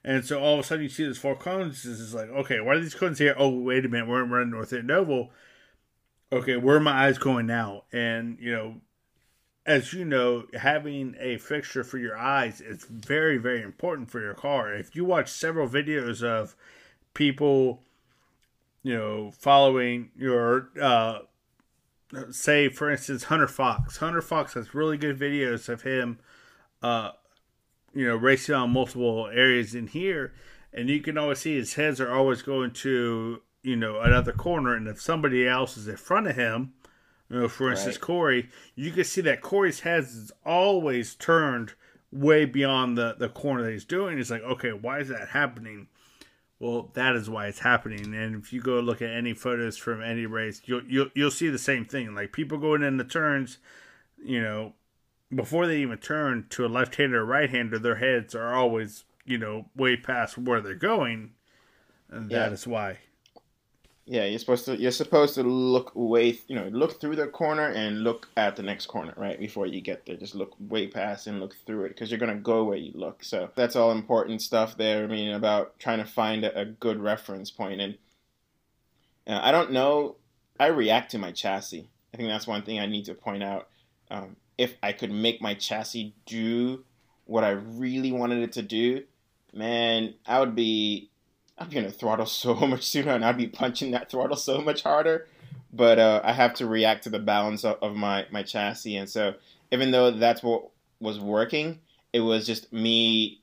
[0.05, 1.83] And so all of a sudden you see this four cones.
[1.83, 3.35] This is like, okay, why are these cones here?
[3.39, 5.31] Oh, wait a minute, we're in North End Oval.
[6.31, 7.85] Okay, where are my eyes going now?
[7.93, 8.81] And you know,
[9.67, 14.35] as you know, having a fixture for your eyes is very, very important for your
[14.35, 14.75] car.
[14.75, 16.55] If you watch several videos of
[17.15, 17.81] people,
[18.83, 21.21] you know, following your, uh,
[22.31, 23.97] say, for instance, Hunter Fox.
[23.97, 26.19] Hunter Fox has really good videos of him,
[26.83, 27.11] uh,
[27.95, 30.35] you know, racing on multiple areas in here.
[30.73, 34.75] And you can always see his heads are always going to, you know, another corner.
[34.75, 36.73] And if somebody else is in front of him,
[37.31, 38.03] you know, for instance, right.
[38.03, 41.75] Corey, you can see that Corey's head is always turned
[42.13, 44.19] way beyond the, the corner that he's doing.
[44.19, 45.89] It's like, okay, why is that happening?
[46.59, 48.15] Well, that is why it's happening.
[48.15, 51.49] And if you go look at any photos from any race, you'll you'll, you'll see
[51.49, 52.15] the same thing.
[52.15, 53.59] Like people going in the turns,
[54.23, 54.75] you know,
[55.35, 59.67] before they even turn to a left-hander or right-hander, their heads are always, you know,
[59.77, 61.33] way past where they're going.
[62.11, 62.41] And yeah.
[62.41, 62.99] that is why.
[64.07, 67.69] Yeah, you're supposed to you're supposed to look way you know look through the corner
[67.69, 70.17] and look at the next corner right before you get there.
[70.17, 73.25] Just look way past and look through it because you're gonna go where you look.
[73.25, 75.05] So that's all important stuff there.
[75.05, 77.97] I mean about trying to find a, a good reference point and
[79.27, 80.17] uh, I don't know.
[80.61, 81.89] I react to my chassis.
[82.13, 83.69] I think that's one thing I need to point out.
[84.11, 86.85] Um, if I could make my chassis do
[87.25, 89.05] what I really wanted it to do,
[89.53, 91.11] man, I would be
[91.59, 95.29] I'm gonna throttle so much sooner, and I'd be punching that throttle so much harder.
[95.73, 99.09] But uh, I have to react to the balance of, of my my chassis, and
[99.09, 99.35] so
[99.73, 100.69] even though that's what
[101.01, 101.81] was working,
[102.13, 103.41] it was just me,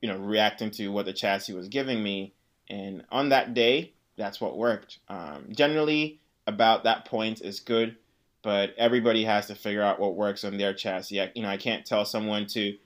[0.00, 2.34] you know, reacting to what the chassis was giving me.
[2.68, 4.98] And on that day, that's what worked.
[5.08, 7.96] Um, generally, about that point is good,
[8.42, 11.20] but everybody has to figure out what works on their chassis.
[11.20, 12.76] I, you know, I can't tell someone to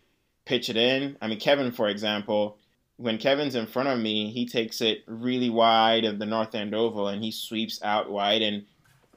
[0.45, 1.17] pitch it in.
[1.21, 2.59] I mean, Kevin, for example,
[2.97, 6.75] when Kevin's in front of me, he takes it really wide of the north end
[6.75, 8.65] oval and he sweeps out wide and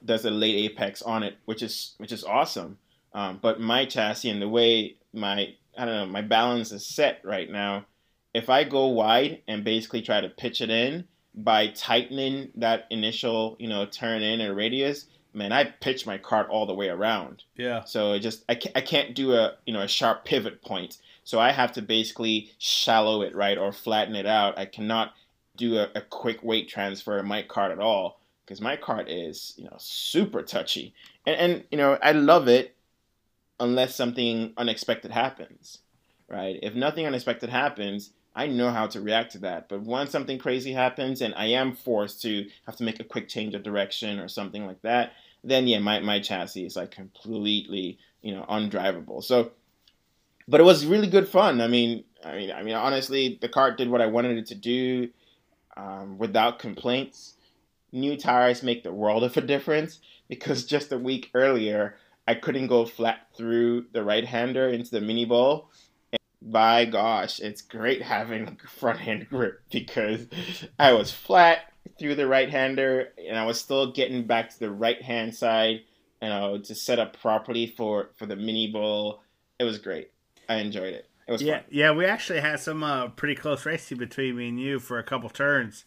[0.04, 2.78] does a late apex on it, which is which is awesome.
[3.12, 7.20] Um, but my chassis and the way my I don't know my balance is set
[7.24, 7.86] right now,
[8.34, 13.56] if I go wide and basically try to pitch it in by tightening that initial
[13.58, 17.44] you know turn in and radius, man, I pitch my cart all the way around.
[17.56, 17.84] Yeah.
[17.84, 20.98] So it just I can't, I can't do a you know a sharp pivot point.
[21.24, 24.58] So I have to basically shallow it, right, or flatten it out.
[24.58, 25.12] I cannot
[25.56, 29.52] do a, a quick weight transfer in my cart at all because my cart is,
[29.58, 30.94] you know, super touchy.
[31.26, 32.74] And, and, you know, I love it
[33.60, 35.80] unless something unexpected happens,
[36.28, 36.58] right?
[36.62, 39.68] If nothing unexpected happens, I know how to react to that.
[39.68, 43.28] But once something crazy happens and I am forced to have to make a quick
[43.28, 45.12] change of direction or something like that,
[45.42, 49.24] then yeah, my, my chassis is like completely, you know, undrivable.
[49.24, 49.52] So
[50.48, 51.60] but it was really good fun.
[51.60, 54.54] I mean, I mean, I mean, honestly, the cart did what I wanted it to
[54.54, 55.10] do
[55.76, 57.34] um, without complaints.
[57.92, 62.66] New tires make the world of a difference because just a week earlier, I couldn't
[62.66, 65.70] go flat through the right hander into the mini bowl.
[66.40, 70.26] By gosh, it's great having front hand grip because
[70.78, 74.70] I was flat through the right hander and I was still getting back to the
[74.70, 75.80] right hand side,
[76.22, 79.22] you know, to set up properly for for the mini bowl.
[79.58, 80.12] It was great.
[80.48, 81.06] I enjoyed it.
[81.26, 81.64] It was yeah, fun.
[81.70, 81.90] yeah.
[81.90, 85.28] We actually had some uh, pretty close racing between me and you for a couple
[85.28, 85.84] turns.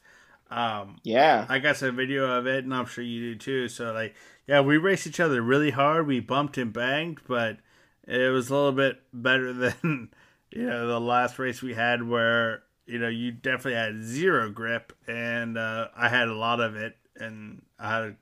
[0.52, 1.46] Um, Yeah.
[1.50, 3.68] I got some video of it, and I'm sure you do too.
[3.70, 4.14] So like,
[4.48, 6.06] yeah, we raced each other really hard.
[6.08, 7.58] We bumped and banged, but
[8.06, 10.10] it was a little bit better than
[10.52, 14.94] you know the last race we had, where you know you definitely had zero grip,
[15.08, 18.18] and uh, I had a lot of it, and I had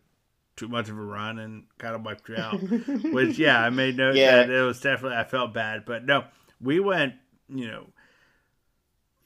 [0.55, 2.61] too much of a run and kind of wiped you out.
[3.13, 4.43] Which yeah, I made note Yeah.
[4.43, 6.25] that it was definitely I felt bad, but no,
[6.61, 7.15] we went
[7.47, 7.87] you know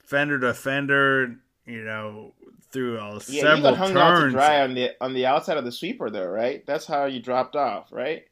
[0.04, 1.36] fender to fender,
[1.66, 2.34] you know
[2.72, 5.66] through all Yeah, you got hung out to dry on the on the outside of
[5.66, 6.66] the sweeper though, right?
[6.66, 8.26] That's how you dropped off, right?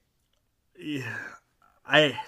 [0.79, 1.17] Yeah,
[1.85, 2.19] I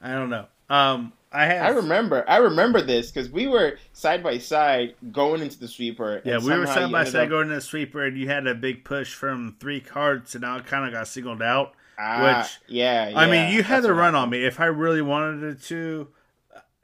[0.00, 0.46] I don't know.
[0.68, 1.66] Um, I have.
[1.66, 6.16] I remember, I remember this because we were side by side going into the sweeper.
[6.16, 8.46] and Yeah, we were side by side up- going into the sweeper, and you had
[8.46, 11.74] a big push from three karts, and I kind of got singled out.
[11.98, 14.44] Ah, which- yeah, I mean, you had the run on me.
[14.44, 16.08] If I really wanted to,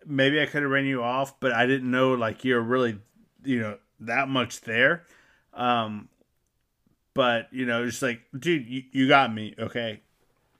[0.04, 2.98] maybe I could have ran you off, but I didn't know like you're really,
[3.44, 5.04] you know, that much there.
[5.54, 6.08] Um,
[7.14, 10.00] but you know, it's like, dude, you, you got me, okay?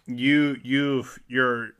[0.07, 1.71] You you you're.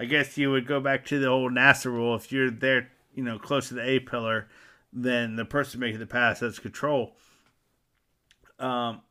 [0.00, 2.14] I guess you would go back to the old NASA rule.
[2.14, 4.48] If you're there, you know, close to the A pillar,
[4.90, 7.12] then the person making the pass has control.
[8.58, 9.02] Um,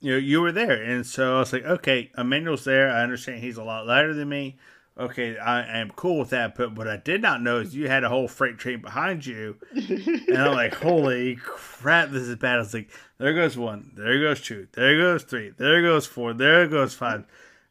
[0.00, 2.90] you know, you were there, and so I was like, okay, Emmanuel's there.
[2.90, 4.56] I understand he's a lot lighter than me.
[4.98, 6.54] Okay, I, I am cool with that.
[6.54, 9.58] But what I did not know is you had a whole freight train behind you,
[9.72, 12.56] and I'm like, holy crap, this is bad.
[12.56, 16.32] I was like, there goes one, there goes two, there goes three, there goes four,
[16.32, 17.26] there goes five.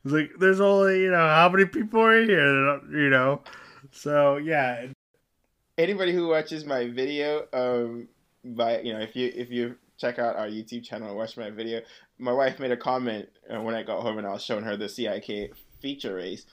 [0.08, 3.42] I was like, there's only you know how many people are here, you know.
[3.92, 4.88] So yeah,
[5.78, 8.08] Anybody who watches my video, um,
[8.44, 11.52] by you know, if you if you check out our YouTube channel and watch my
[11.52, 11.82] video,
[12.18, 14.76] my wife made a comment uh, when I got home and I was showing her
[14.76, 16.48] the CIK feature race.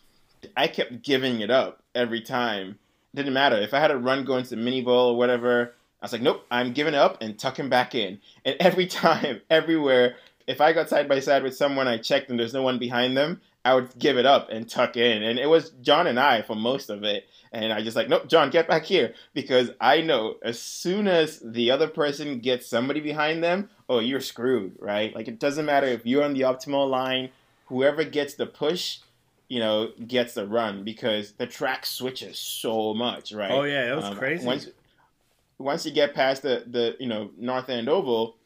[0.58, 2.78] I kept giving it up every time.
[3.14, 5.74] Didn't matter if I had a run going to mini bowl or whatever.
[6.02, 8.20] I was like, nope, I'm giving up and tucking back in.
[8.44, 12.38] And every time, everywhere, if I got side by side with someone, I checked and
[12.38, 15.22] there's no one behind them, I would give it up and tuck in.
[15.22, 17.26] And it was John and I for most of it.
[17.52, 19.14] And I just like, nope, John, get back here.
[19.32, 24.20] Because I know as soon as the other person gets somebody behind them, oh, you're
[24.20, 25.14] screwed, right?
[25.14, 27.30] Like it doesn't matter if you're on the optimal line,
[27.66, 28.98] whoever gets the push,
[29.48, 33.50] you know, gets the run because the track switches so much, right?
[33.50, 34.44] oh yeah, it was Um, crazy.
[34.44, 34.68] Once,
[35.58, 38.36] once you get past the the you know North End Oval,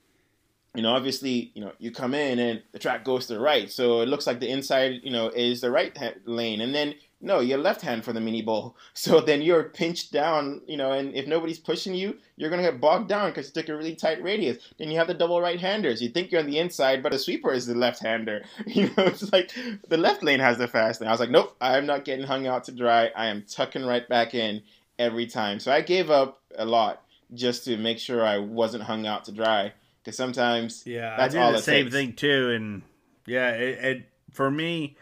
[0.75, 3.71] you know obviously you know you come in and the track goes to the right,
[3.71, 6.95] so it looks like the inside you know is the right hand lane, and then
[7.21, 8.77] no, your left hand for the mini bowl.
[8.95, 12.81] So then you're pinched down, you know, and if nobody's pushing you, you're gonna get
[12.81, 14.59] bogged down because you took a really tight radius.
[14.79, 16.03] Then you have the double right handers.
[16.03, 18.45] You think you're on the inside, but the sweeper is the left hander.
[18.67, 19.53] You know, it's like
[19.89, 21.09] the left lane has the fast lane.
[21.09, 23.11] I was like, nope, I'm not getting hung out to dry.
[23.17, 24.63] I am tucking right back in
[24.99, 25.59] every time.
[25.61, 27.03] So I gave up a lot
[27.35, 29.73] just to make sure I wasn't hung out to dry.
[30.03, 31.95] Because sometimes, Yeah, That's I all the same takes.
[31.95, 32.83] thing too, and
[33.27, 34.97] yeah, it, it for me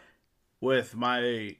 [0.59, 1.55] with my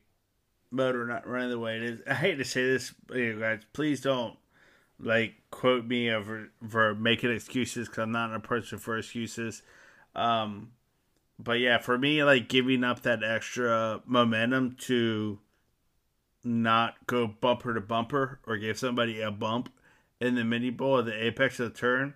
[0.72, 2.00] motor not running the way it is.
[2.08, 4.38] I hate to say this, you guys, please don't
[5.00, 9.62] like quote me over for making excuses because I'm not a person for excuses.
[10.16, 10.72] Um,
[11.40, 15.40] but yeah, for me, like giving up that extra momentum to
[16.44, 19.70] not go bumper to bumper or give somebody a bump
[20.20, 22.16] in the mini bowl at the apex of the turn,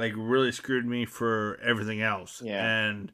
[0.00, 2.42] like really screwed me for everything else.
[2.42, 2.64] Yeah.
[2.64, 3.12] And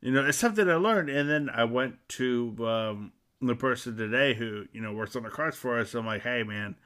[0.00, 1.10] you know, it's something I learned.
[1.10, 5.30] And then I went to um, the person today who you know works on the
[5.30, 5.94] cards for us.
[5.94, 6.76] I'm like, hey man,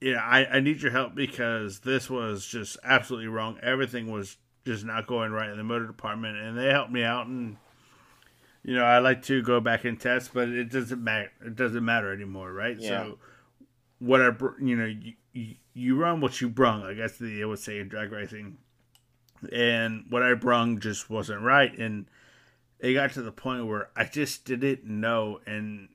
[0.00, 3.58] yeah, I, I need your help because this was just absolutely wrong.
[3.62, 7.26] Everything was just not going right in the motor department, and they helped me out.
[7.26, 7.58] And
[8.64, 11.30] you know, I like to go back and test, but it doesn't matter.
[11.44, 12.76] It doesn't matter anymore, right?
[12.78, 12.88] Yeah.
[12.88, 13.18] So
[13.98, 14.30] what I,
[14.60, 16.82] you know, you, you, you run what you brung.
[16.82, 18.58] I guess they would say in drag racing,
[19.52, 22.06] and what I brung just wasn't right, and
[22.78, 25.88] it got to the point where I just didn't know, and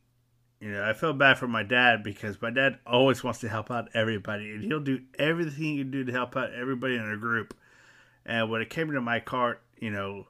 [0.59, 3.71] you know, I felt bad for my dad because my dad always wants to help
[3.71, 7.17] out everybody, and he'll do everything he can do to help out everybody in a
[7.17, 7.55] group.
[8.25, 10.27] And when it came to my kart, you know,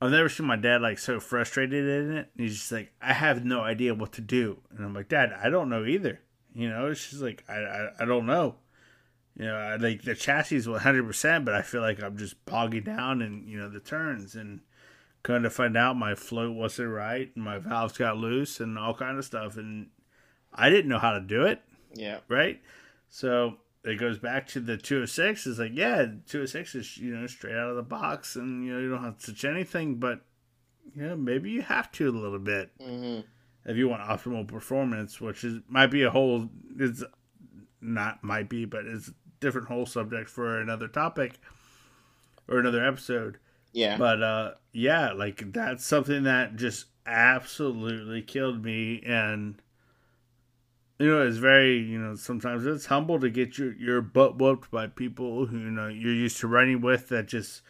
[0.00, 2.30] I've never seen my dad like so frustrated in it.
[2.36, 5.50] He's just like, I have no idea what to do, and I'm like, Dad, I
[5.50, 6.20] don't know either.
[6.56, 8.56] You know, it's just like I I, I don't know.
[9.38, 12.42] You know, I, like the chassis is 100, percent but I feel like I'm just
[12.46, 14.60] bogging down in you know the turns and
[15.26, 18.94] Come to find out, my float wasn't right, and my valves got loose, and all
[18.94, 19.88] kind of stuff, and
[20.54, 21.62] I didn't know how to do it.
[21.94, 22.62] yeah, Right,
[23.10, 25.48] so it goes back to the 206.
[25.48, 28.78] It's like, yeah, 206 is you know straight out of the box, and you know
[28.78, 30.20] you don't have to touch anything, but
[30.94, 32.70] you know maybe you have to a little bit.
[32.80, 33.18] hmm
[33.66, 36.48] if you want optimal performance, which is might be a whole
[36.78, 37.04] it's
[37.80, 39.10] not might be, but it's
[39.40, 41.34] different whole subject for another topic
[42.48, 43.38] or another episode.
[43.72, 43.98] Yeah.
[43.98, 49.60] But uh yeah, like that's something that just absolutely killed me and
[50.98, 54.70] you know, it's very, you know, sometimes it's humble to get your, your butt whooped
[54.70, 57.60] by people who, you know, you're used to running with that just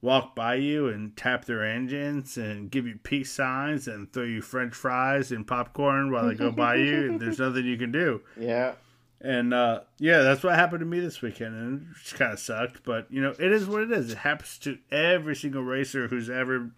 [0.00, 4.42] walk by you and tap their engines and give you peace signs and throw you
[4.42, 8.20] french fries and popcorn while they go by you and there's nothing you can do.
[8.38, 8.74] Yeah.
[9.20, 12.84] And uh, yeah, that's what happened to me this weekend, and it kind of sucked.
[12.84, 14.12] But you know, it is what it is.
[14.12, 16.70] It happens to every single racer who's ever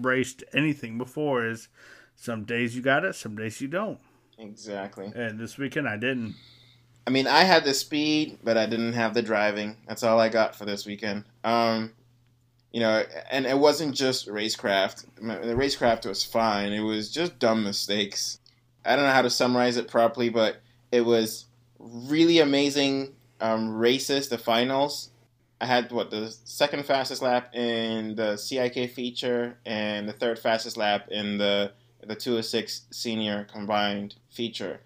[0.00, 1.46] raced anything before.
[1.46, 1.68] Is
[2.16, 3.98] some days you got it, some days you don't.
[4.38, 5.12] Exactly.
[5.14, 6.34] And this weekend I didn't.
[7.06, 9.76] I mean, I had the speed, but I didn't have the driving.
[9.86, 11.24] That's all I got for this weekend.
[11.44, 11.92] Um,
[12.72, 15.04] you know, and it wasn't just racecraft.
[15.16, 16.72] The racecraft was fine.
[16.72, 18.38] It was just dumb mistakes.
[18.84, 20.56] I don't know how to summarize it properly, but
[20.90, 21.46] it was
[21.78, 25.10] really amazing um, races, the finals.
[25.60, 30.76] I had what the second fastest lap in the CIK feature and the third fastest
[30.76, 31.72] lap in the
[32.04, 34.80] the 206 senior combined feature.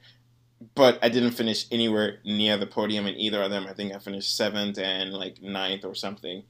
[0.74, 3.66] But I didn't finish anywhere near the podium in either of them.
[3.66, 6.42] I think I finished seventh and like ninth or something.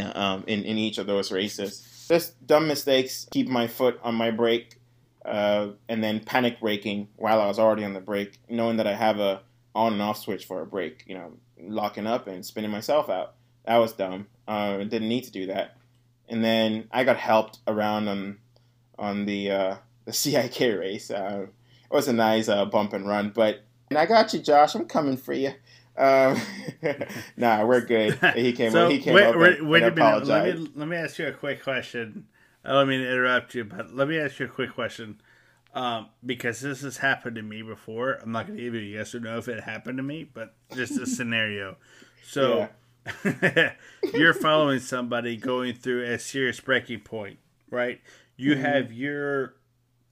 [0.00, 2.06] Um, in in each of those races.
[2.08, 3.26] Just dumb mistakes.
[3.30, 4.78] Keep my foot on my brake
[5.26, 8.94] uh, and then panic braking while I was already on the brake, knowing that I
[8.94, 9.42] have a
[9.74, 11.04] on and off switch for a brake.
[11.06, 13.34] You know, locking up and spinning myself out.
[13.64, 14.28] That was dumb.
[14.46, 15.76] Uh, didn't need to do that.
[16.28, 18.38] And then I got helped around on
[18.98, 21.10] on the uh, the CIK race.
[21.10, 21.46] Uh,
[21.90, 24.74] it was a nice uh, bump and run, but and I got you, Josh.
[24.74, 25.52] I'm coming for you.
[25.96, 26.40] Um,
[27.36, 28.18] nah, we're good.
[28.34, 28.70] He came.
[28.72, 30.26] so, he came wait, up wait, and, wait and a minute.
[30.26, 32.26] Let me let me ask you a quick question.
[32.64, 35.20] I don't mean to interrupt you, but let me ask you a quick question.
[35.74, 38.14] Um, because this has happened to me before.
[38.22, 40.24] I'm not going to give you a yes or no if it happened to me,
[40.24, 41.76] but just a scenario.
[42.24, 42.68] So
[44.14, 47.38] you're following somebody going through a serious braking point,
[47.70, 48.00] right?
[48.36, 48.60] You Mhm.
[48.60, 49.54] have your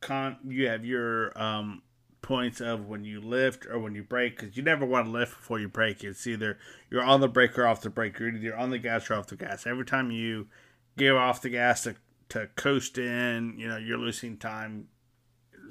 [0.01, 1.83] con, you have your um
[2.25, 5.37] points of when you lift or when you brake because you never want to lift
[5.37, 6.03] before you brake.
[6.03, 6.59] It's either
[6.91, 8.19] you're on the brake or off the brake.
[8.19, 9.67] You're either on the gas or off the gas.
[9.67, 10.49] Every time you
[10.97, 11.97] give off the gas to
[12.31, 14.89] to coast in, you know you're losing time,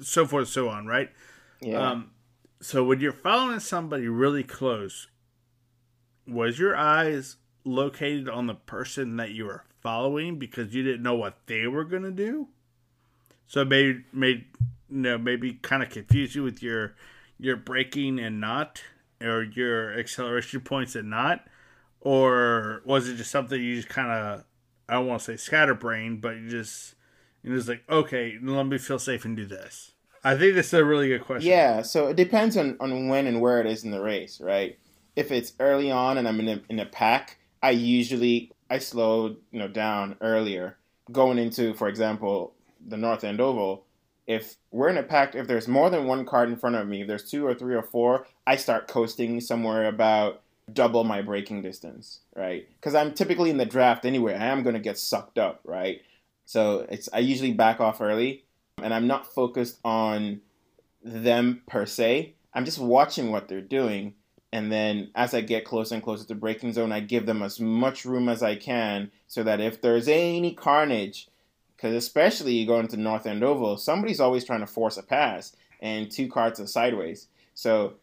[0.00, 1.10] so forth, so on, right?
[1.60, 1.90] Yeah.
[1.90, 2.12] Um,
[2.60, 5.08] so when you're following somebody really close,
[6.24, 11.16] was your eyes located on the person that you were following because you didn't know
[11.16, 12.46] what they were gonna do?
[13.48, 14.44] So it made made
[14.94, 16.94] you know maybe kind of confuse you with your
[17.38, 18.82] your braking and not,
[19.20, 21.46] or your acceleration points and not,
[22.00, 24.44] or was it just something you just kind of
[24.88, 26.94] I don't want to say scatterbrain, but you just
[27.42, 29.92] it was like okay, let me feel safe and do this.
[30.22, 31.50] I think this is a really good question.
[31.50, 34.78] Yeah, so it depends on, on when and where it is in the race, right?
[35.16, 39.36] If it's early on and I'm in a, in a pack, I usually I slow
[39.50, 40.78] you know down earlier.
[41.12, 42.54] Going into, for example,
[42.86, 43.83] the North End Oval,
[44.26, 47.02] if we're in a pack, if there's more than one card in front of me,
[47.02, 51.60] if there's two or three or four, I start coasting somewhere about double my braking
[51.62, 52.66] distance, right?
[52.76, 54.34] Because I'm typically in the draft anyway.
[54.34, 56.00] I am going to get sucked up, right?
[56.46, 58.44] So it's I usually back off early,
[58.82, 60.40] and I'm not focused on
[61.02, 62.34] them per se.
[62.54, 64.14] I'm just watching what they're doing,
[64.52, 67.60] and then as I get closer and closer to braking zone, I give them as
[67.60, 71.28] much room as I can, so that if there's any carnage,
[71.84, 75.54] because especially you go into North End Oval, somebody's always trying to force a pass,
[75.82, 77.26] and two cars are sideways.
[77.52, 77.96] So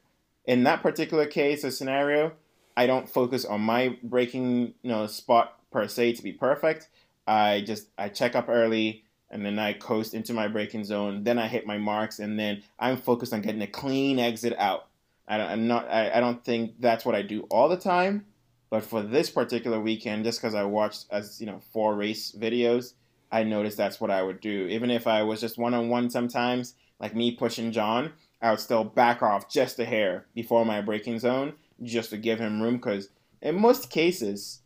[0.45, 2.33] in that particular case or scenario,
[2.77, 6.89] I don't focus on my braking you know spot per se to be perfect.
[7.25, 11.23] I just I check up early and then I coast into my braking zone.
[11.23, 14.89] Then I hit my marks and then I'm focused on getting a clean exit out.
[15.27, 15.87] I don't, I'm not.
[15.87, 18.27] I, I don't think that's what I do all the time,
[18.69, 22.93] but for this particular weekend, just because I watched as you know four race videos,
[23.31, 24.67] I noticed that's what I would do.
[24.67, 28.59] Even if I was just one on one, sometimes like me pushing John, I would
[28.59, 32.75] still back off just a hair before my braking zone just to give him room.
[32.75, 33.09] Because
[33.41, 34.61] in most cases,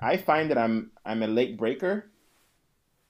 [0.00, 2.10] I find that I'm I'm a late breaker,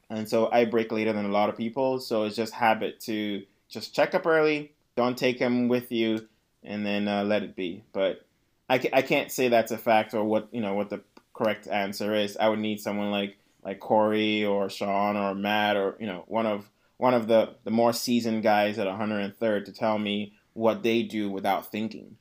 [0.09, 1.99] and so I brake later than a lot of people.
[2.01, 6.28] So it's just habit to just check up early, don't take him with you,
[6.62, 7.82] and then uh, let it be.
[7.92, 8.24] But
[8.68, 11.03] I, ca- I can't say that's a fact or what you know what the
[11.34, 12.36] correct answer is.
[12.36, 13.36] I would need someone like
[13.67, 17.71] like Corey or Sean or Matt or you know one of one of the the
[17.71, 22.17] more seasoned guys at 103rd to tell me what they do without thinking.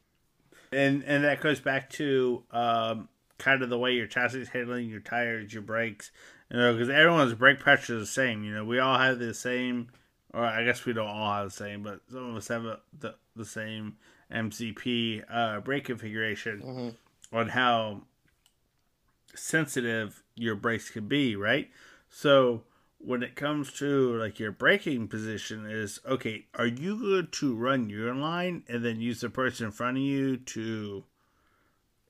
[0.74, 4.90] and and that goes back to um, kind of the way your chassis is handling
[4.90, 6.12] your tires, your brakes.
[6.52, 8.44] You know, because everyone's brake pressure is the same.
[8.44, 9.88] You know, we all have the same,
[10.34, 12.80] or I guess we don't all have the same, but some of us have a,
[13.00, 13.96] the the same
[14.32, 17.36] MCP uh, brake configuration Mm-hmm.
[17.38, 18.02] on how
[19.36, 21.70] sensitive your brakes could be, right?
[22.10, 22.64] So
[22.98, 27.90] when it comes to like your braking position is okay, are you good to run
[27.90, 31.04] your line and then use the person in front of you to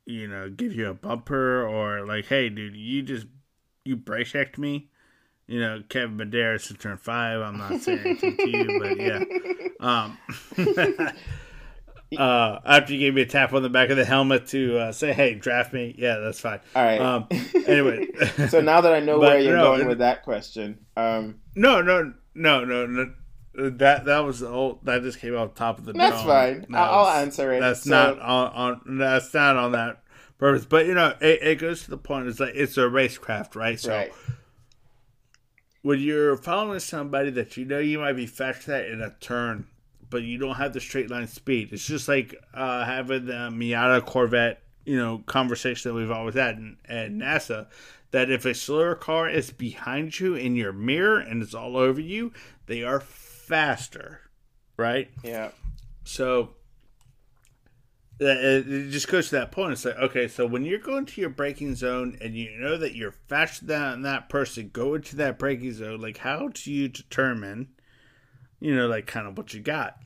[0.06, 3.28] you know, give you a bumper or like, hey dude, you just
[3.84, 4.90] you brake checked me.
[5.48, 7.40] You know, Kevin Medeiros to turn five.
[7.42, 9.24] I'm not saying anything to you, but yeah.
[9.78, 10.18] Um,
[12.18, 14.92] uh, after you gave me a tap on the back of the helmet to uh,
[14.92, 16.60] say, "Hey, draft me," yeah, that's fine.
[16.76, 17.00] All right.
[17.02, 17.28] Um,
[17.68, 18.08] anyway,
[18.50, 21.36] so now that I know But where you're no, going it- with that question, um,
[21.56, 23.14] no, no, no, no, no.
[23.58, 24.86] That that was the old.
[24.86, 25.94] That just came off the top of the.
[25.94, 26.28] that's dome.
[26.28, 26.66] fine.
[26.70, 27.62] That I'll was- answer it.
[27.62, 28.52] That's So- not on,
[28.86, 28.98] on.
[28.98, 30.02] That's not on that
[30.38, 30.66] purpose.
[30.66, 32.28] But you know, it, it goes to the point.
[32.28, 33.80] It's like it's a racecraft, right?
[33.80, 34.12] So right.
[35.82, 39.68] when you're following somebody that you know you might be faster than in a turn,
[40.16, 41.74] but you don't have the straight line speed.
[41.74, 46.56] It's just like uh, having the Miata Corvette, you know, conversation that we've always had
[46.56, 47.68] in, at NASA.
[48.12, 52.00] That if a slower car is behind you in your mirror and it's all over
[52.00, 52.32] you,
[52.68, 54.22] they are faster,
[54.78, 55.10] right?
[55.22, 55.50] Yeah.
[56.06, 56.52] So
[58.18, 59.74] it it just goes to that point.
[59.74, 62.96] It's like, okay, so when you're going to your braking zone and you know that
[62.96, 66.00] you're faster than that person, go into that braking zone.
[66.00, 67.68] Like, how do you determine,
[68.62, 69.98] you know, like kind of what you got?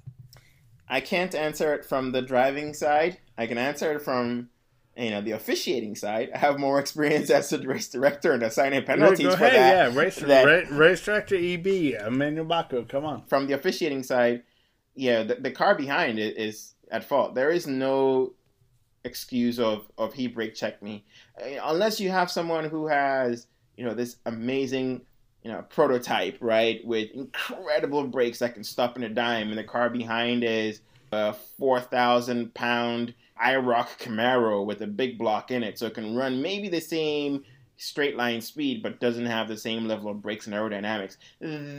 [0.89, 3.19] I can't answer it from the driving side.
[3.37, 4.49] I can answer it from
[4.97, 6.29] you know the officiating side.
[6.33, 9.93] I have more experience as a race director and assigning penalties go for ahead, that.
[9.93, 11.67] yeah, race, that- ra- race director EB,
[12.05, 13.23] Emmanuel Baco, come on.
[13.27, 14.43] From the officiating side,
[14.95, 17.35] yeah, the, the car behind it is at fault.
[17.35, 18.33] There is no
[19.05, 21.05] excuse of of he brake checked me,
[21.41, 25.01] Uh, unless you have someone who has you know this amazing
[25.43, 29.63] you know prototype right with incredible brakes that can stop in a dime, and the
[29.63, 30.81] car behind is
[31.11, 36.15] a four thousand pound IROC Camaro with a big block in it, so it can
[36.15, 37.43] run maybe the same
[37.77, 41.15] straight line speed, but doesn't have the same level of brakes and aerodynamics.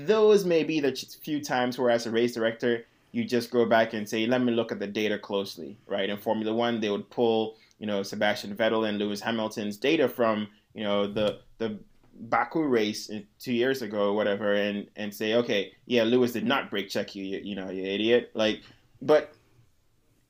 [0.07, 0.93] Those may be the
[1.23, 4.53] few times where, as a race director, you just go back and say, "Let me
[4.53, 6.09] look at the data closely." Right?
[6.09, 10.49] In Formula One, they would pull, you know, Sebastian Vettel and Lewis Hamilton's data from,
[10.75, 11.79] you know, the the
[12.21, 16.45] Baku race in- two years ago or whatever, and and say, "Okay, yeah, Lewis did
[16.47, 18.61] not brake check you, you, you know, you idiot." Like,
[19.01, 19.33] but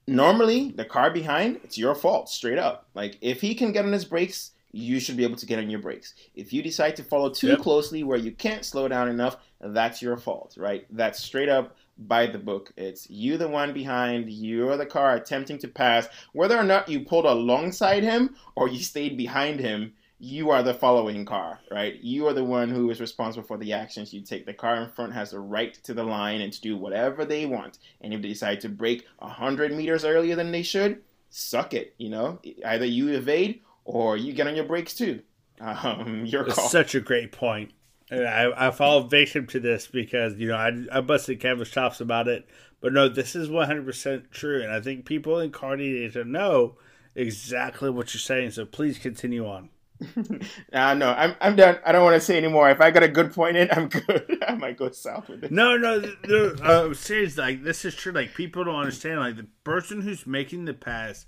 [0.06, 2.88] normally the car behind it's your fault straight up.
[2.94, 5.68] Like if he can get on his brakes you should be able to get on
[5.68, 6.14] your brakes.
[6.34, 7.58] If you decide to follow too Yep.
[7.60, 10.86] closely where you can't slow down enough that's your fault right?
[10.90, 12.72] That's straight up by the book.
[12.76, 16.08] It's you the one behind you're the car attempting to pass.
[16.32, 19.92] Whether or not you pulled alongside him or you stayed behind him
[20.22, 21.98] you are the following car, right?
[22.02, 24.44] You are the one who is responsible for the actions you take.
[24.44, 27.46] The car in front has the right to the line and to do whatever they
[27.46, 27.78] want.
[28.02, 31.00] And if they decide to brake 100 meters earlier than they should,
[31.30, 32.38] suck it, you know?
[32.66, 35.22] Either you evade or you get on your brakes too.
[35.62, 36.70] Um, your call.
[36.70, 37.72] Such a great point.
[38.10, 42.00] And I, I followed victim to this because, you know, I, I busted Kevin's chops
[42.00, 42.48] about it.
[42.80, 44.62] But no, this is 100% true.
[44.62, 46.76] And I think people in karting need to know
[47.14, 48.52] exactly what you're saying.
[48.52, 49.68] So please continue on.
[50.72, 51.78] uh, no, I'm, I'm done.
[51.84, 52.70] I don't want to say anymore.
[52.70, 54.38] If I got a good point in, I'm good.
[54.48, 55.52] I might go south with it.
[55.52, 58.12] No, no, no uh, seriously, like, this is true.
[58.12, 59.20] Like, people don't understand.
[59.20, 61.26] Like, the person who's making the pass,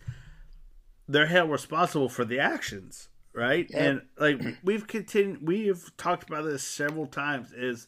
[1.09, 3.67] they're held responsible for the actions, right?
[3.71, 3.83] Yeah.
[3.83, 7.87] And, like, we've continued, we've talked about this several times, is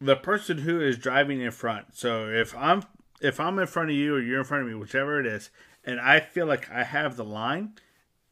[0.00, 1.96] the person who is driving in front.
[1.96, 2.82] So if I'm
[3.20, 5.50] if I'm in front of you or you're in front of me, whichever it is,
[5.84, 7.74] and I feel like I have the line,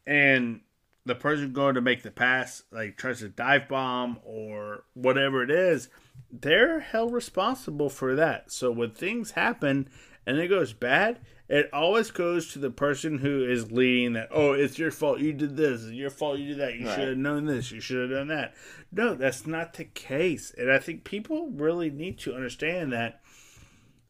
[0.05, 0.61] and
[1.05, 5.51] the person going to make the pass like tries to dive bomb or whatever it
[5.51, 5.89] is,
[6.31, 8.51] they're held responsible for that.
[8.51, 9.89] So when things happen
[10.25, 14.53] and it goes bad, it always goes to the person who is leading that, oh,
[14.53, 16.95] it's your fault you did this, it's your fault you did that, you Right.
[16.95, 18.55] should have known this, you should have done that.
[18.91, 20.53] No, that's not the case.
[20.57, 23.21] And I think people really need to understand that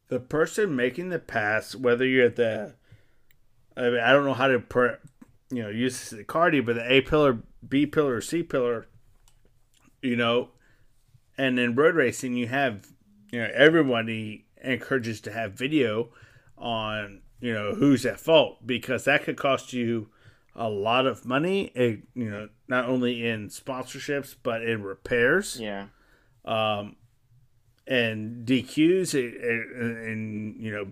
[0.09, 2.75] the person making the pass, whether you're at the
[3.75, 4.99] I mean, I don't know how to per,
[5.55, 8.87] you know use the cardi, but the A pillar, B pillar, C pillar,
[10.01, 10.49] you know,
[11.37, 12.87] and in road racing you have
[13.31, 16.09] you know everybody encourages to have video
[16.57, 20.09] on you know who's at fault because that could cost you
[20.55, 21.71] a lot of money.
[21.75, 25.87] eh, you know, not only in sponsorships but in repairs Yeah.
[26.45, 26.95] um,
[27.87, 30.91] and DQs and, and you know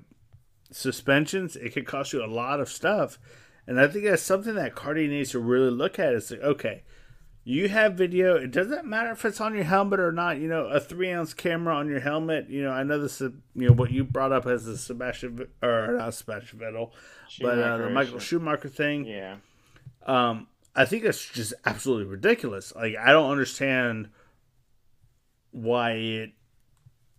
[0.72, 1.55] suspensions.
[1.55, 3.20] It could cost you a lot of stuff,
[3.68, 6.14] and I think that's something that karting needs to really look at.
[6.14, 6.84] It's like, okay,
[7.43, 8.36] you have video.
[8.36, 10.38] It doesn't matter if it's on your helmet or not.
[10.38, 12.49] You know, a three ounce camera on your helmet.
[12.49, 15.47] You know, I know this is you know what you brought up as the Sebastian
[15.62, 16.91] or not Sebastian Vettel,
[17.41, 19.05] but uh, the Michael Schumacher thing.
[19.05, 19.38] Yeah.
[20.05, 22.74] Um, I think it's just absolutely ridiculous.
[22.76, 24.09] Like I don't understand
[25.51, 26.32] why it,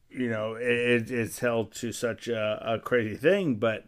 [0.08, 3.86] you know, it, it's held to such a, a crazy thing, but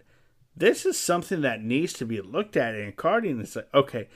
[0.57, 3.41] this is something that needs to be looked at in karting.
[3.41, 4.09] It's like, okay,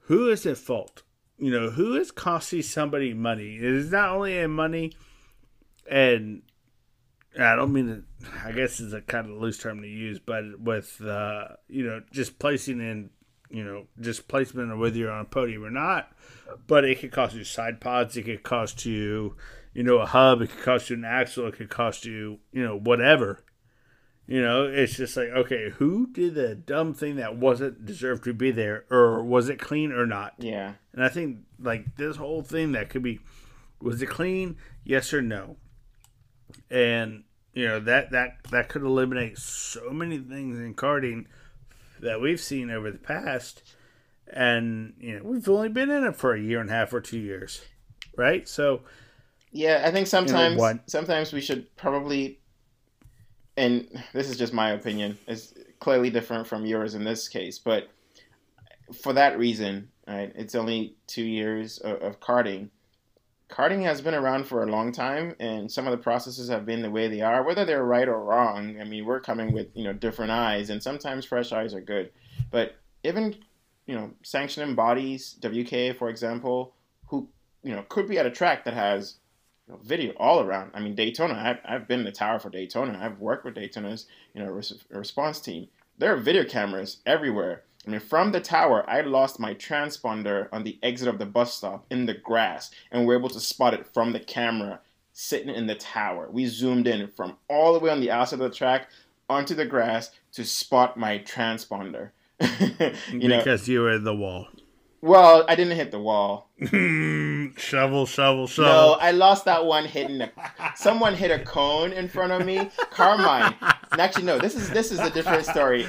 [0.00, 1.02] who is at fault?
[1.38, 3.56] You know, who is costing somebody money?
[3.56, 4.92] It is not only in money,
[5.90, 6.42] and
[7.38, 10.60] I don't mean to, I guess it's a kind of loose term to use, but
[10.60, 13.10] with, uh, you know, just placing in,
[13.50, 16.12] you know, just placement or whether you're on a podium or not,
[16.66, 19.36] but it could cost you side pods, it could cost you,
[19.72, 22.62] you know, a hub, it could cost you an axle, it could cost you, you
[22.62, 23.43] know, whatever.
[24.26, 28.32] You know, it's just like, okay, who did the dumb thing that wasn't deserved to
[28.32, 30.34] be there, or was it clean or not?
[30.38, 30.74] Yeah.
[30.94, 33.20] And I think like this whole thing that could be,
[33.82, 34.56] was it clean?
[34.82, 35.56] Yes or no?
[36.70, 41.26] And you know that that that could eliminate so many things in karting
[42.00, 43.62] that we've seen over the past,
[44.32, 47.00] and you know we've only been in it for a year and a half or
[47.00, 47.62] two years,
[48.16, 48.48] right?
[48.48, 48.80] So.
[49.56, 52.40] Yeah, I think sometimes You know sometimes we should probably
[53.56, 55.18] and this is just my opinion.
[55.26, 57.88] It's clearly different from yours in this case, but
[59.02, 60.32] for that reason, right?
[60.34, 62.70] It's only two years of, of karting.
[63.48, 66.82] Karting has been around for a long time, and some of the processes have been
[66.82, 68.80] the way they are, whether they're right or wrong.
[68.80, 72.10] I mean, we're coming with you know different eyes, and sometimes fresh eyes are good.
[72.50, 73.36] But even
[73.86, 76.74] you know sanctioning bodies, WKA for example,
[77.06, 77.28] who
[77.62, 79.16] you know could be at a track that has
[79.66, 80.70] you know, video all around.
[80.74, 81.34] I mean, Daytona.
[81.34, 82.98] I've, I've been in the tower for Daytona.
[83.00, 85.68] I've worked with Daytona's you know res- response team.
[85.98, 87.62] There are video cameras everywhere.
[87.86, 91.54] I mean, from the tower, I lost my transponder on the exit of the bus
[91.54, 94.80] stop in the grass, and we're able to spot it from the camera
[95.12, 96.28] sitting in the tower.
[96.30, 98.88] We zoomed in from all the way on the outside of the track
[99.28, 102.10] onto the grass to spot my transponder.
[103.12, 104.48] you know, because you were in the wall.
[105.04, 106.48] Well, I didn't hit the wall.
[106.62, 107.52] shovel,
[108.06, 108.46] shovel, shovel.
[108.56, 108.96] No.
[108.98, 110.30] I lost that one hitting a.
[110.76, 112.70] Someone hit a cone in front of me.
[112.90, 113.54] Carmine.
[113.92, 114.38] Actually, no.
[114.38, 115.86] This is this is a different story.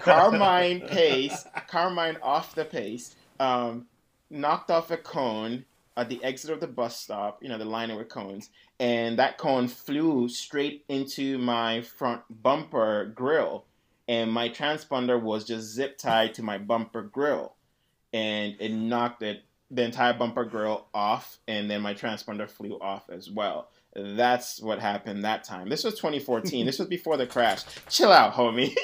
[0.00, 1.44] Carmine pace.
[1.68, 3.14] Carmine off the pace.
[3.38, 3.88] Um,
[4.30, 7.42] knocked off a cone at the exit of the bus stop.
[7.42, 8.48] You know the liner with cones,
[8.80, 13.66] and that cone flew straight into my front bumper grill,
[14.08, 17.54] and my transponder was just zip tied to my bumper grill,
[18.14, 23.10] and it knocked it the entire bumper grill off, and then my transponder flew off
[23.10, 23.70] as well.
[23.96, 25.68] That's what happened that time.
[25.68, 26.64] This was 2014.
[26.64, 27.62] this was before the crash.
[27.88, 28.74] Chill out, homie.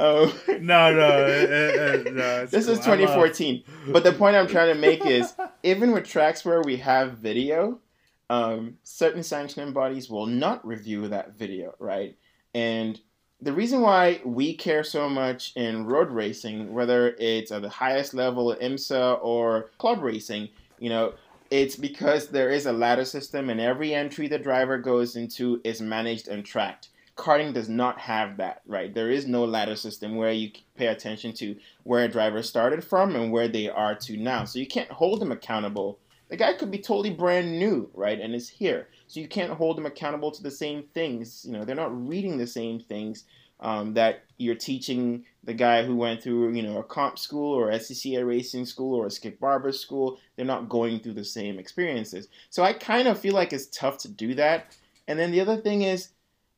[0.00, 2.42] oh, no, no, uh, uh, no.
[2.42, 2.94] it's this is cool.
[2.94, 3.64] I love- 2014.
[3.88, 7.80] But the point I'm trying to make is, even with tracks where we have video,
[8.30, 12.16] um, certain sanctioning bodies will not review that video, right?
[12.54, 12.98] And
[13.40, 18.12] the reason why we care so much in road racing, whether it's at the highest
[18.12, 21.14] level, IMSA or club racing, you know,
[21.50, 25.80] it's because there is a ladder system and every entry the driver goes into is
[25.80, 26.88] managed and tracked.
[27.16, 28.92] Karting does not have that, right?
[28.92, 33.16] There is no ladder system where you pay attention to where a driver started from
[33.16, 34.44] and where they are to now.
[34.44, 35.98] So you can't hold them accountable.
[36.28, 38.20] The guy could be totally brand new, right?
[38.20, 38.88] And is here.
[39.08, 41.44] So you can't hold them accountable to the same things.
[41.44, 43.24] You know, they're not reading the same things
[43.60, 47.72] um, that you're teaching the guy who went through, you know, a comp school or
[47.72, 50.18] SCCA racing school or a Skip Barber school.
[50.36, 52.28] They're not going through the same experiences.
[52.50, 54.76] So I kind of feel like it's tough to do that.
[55.08, 56.10] And then the other thing is,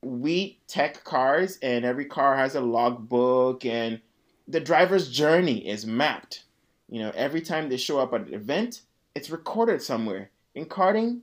[0.02, 4.00] we tech cars, and every car has a logbook, and
[4.48, 6.44] the driver's journey is mapped.
[6.88, 8.82] You know, every time they show up at an event,
[9.14, 10.30] it's recorded somewhere.
[10.54, 11.20] In karting,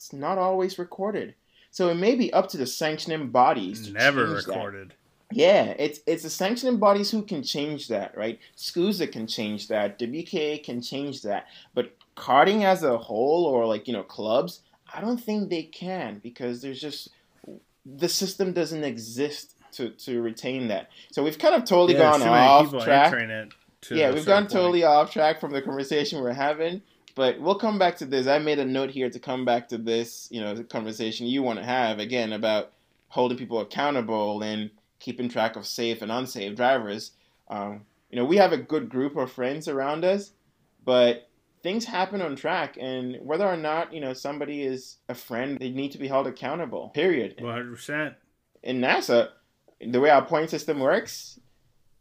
[0.00, 1.34] it's not always recorded.
[1.70, 4.54] So it may be up to the sanctioning bodies to Never change that.
[4.56, 4.94] recorded.
[5.30, 8.38] Yeah, it's it's the sanctioning bodies who can change that, right?
[8.56, 13.86] SKUSA can change that, WKA can change that, but karting as a whole, or like
[13.86, 17.10] you know clubs, I don't think they can because there's just
[17.84, 20.88] the system doesn't exist to to retain that.
[21.12, 23.12] So we've kind of totally Yeah, gone off track.
[23.12, 24.52] entering it to Yeah, we've gone point.
[24.52, 26.80] totally off track from the conversation we're having.
[27.14, 28.26] But we'll come back to this.
[28.26, 31.58] I made a note here to come back to this, you know, conversation you want
[31.58, 32.72] to have again about
[33.08, 37.12] holding people accountable and keeping track of safe and unsafe drivers.
[37.48, 40.32] Um, you know, we have a good group of friends around us,
[40.84, 41.28] but
[41.62, 45.70] things happen on track, and whether or not you know somebody is a friend, they
[45.70, 46.90] need to be held accountable.
[46.90, 48.14] Period One hundred percent.
[48.62, 49.28] in NASA,
[49.80, 51.38] the way our point system works,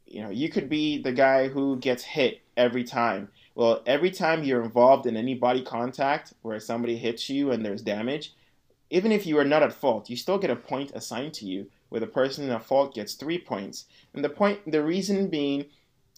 [0.05, 3.29] you know, you could be the guy who gets hit every time.
[3.55, 7.81] Well, every time you're involved in any body contact where somebody hits you and there's
[7.81, 8.33] damage,
[8.89, 11.67] even if you are not at fault, you still get a point assigned to you,
[11.89, 13.85] where the person at fault gets three points.
[14.13, 15.65] And the point, the reason being,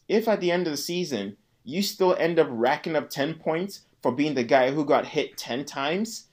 [0.07, 3.81] if at the end of the season you still end up racking up 10 points
[4.01, 6.27] for being the guy who got hit 10 times,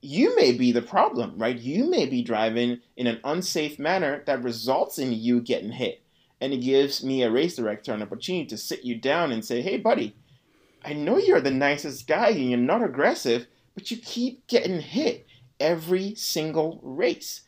[0.00, 1.58] you may be the problem, right?
[1.58, 6.02] You may be driving in an unsafe manner that results in you getting hit.
[6.40, 9.62] And it gives me a race director an opportunity to sit you down and say,
[9.62, 10.14] hey, buddy,
[10.84, 15.26] I know you're the nicest guy and you're not aggressive, but you keep getting hit
[15.58, 17.42] every single race.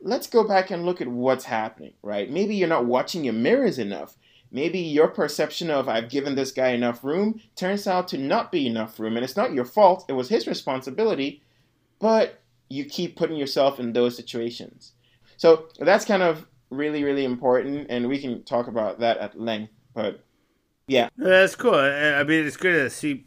[0.00, 2.28] Let's go back and look at what's happening, right?
[2.28, 4.16] Maybe you're not watching your mirrors enough.
[4.50, 8.66] Maybe your perception of I've given this guy enough room turns out to not be
[8.66, 11.42] enough room, and it's not your fault, it was his responsibility,
[12.00, 14.92] but you keep putting yourself in those situations.
[15.36, 19.72] So that's kind of really, really important, and we can talk about that at length.
[19.94, 20.22] But
[20.92, 21.74] yeah, that's cool.
[21.74, 23.24] I mean, it's good to see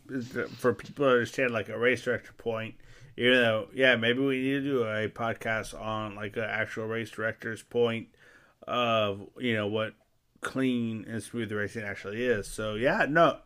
[0.58, 2.76] for people to understand like a race director point
[3.16, 7.10] you know, yeah, maybe we need to do a podcast on like an actual race
[7.10, 8.10] director's point
[8.68, 9.94] of you know what
[10.42, 12.48] clean and smooth racing actually is.
[12.48, 13.40] So yeah, no,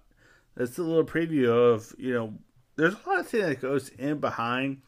[0.55, 2.33] that's a little preview of you know
[2.77, 4.81] there's a lot of things that goes in behind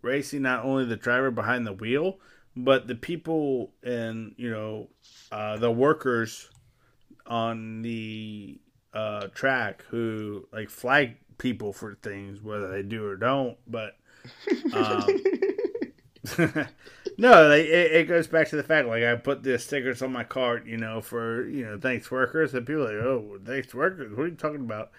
[0.00, 0.42] racing.
[0.42, 2.18] Not only the driver behind the wheel,
[2.56, 4.88] but the people and you know
[5.32, 6.48] uh, the workers
[7.26, 8.58] on the
[8.94, 13.56] uh, track who like flag people for things, whether they do or don't.
[13.66, 13.96] But
[14.72, 15.06] um,
[17.18, 20.12] no, like, it, it, goes back to the fact like I put the stickers on
[20.12, 23.74] my kart, you know, for you know thanks workers, and people are like, oh, thanks
[23.74, 24.16] workers.
[24.16, 24.90] What are you talking about?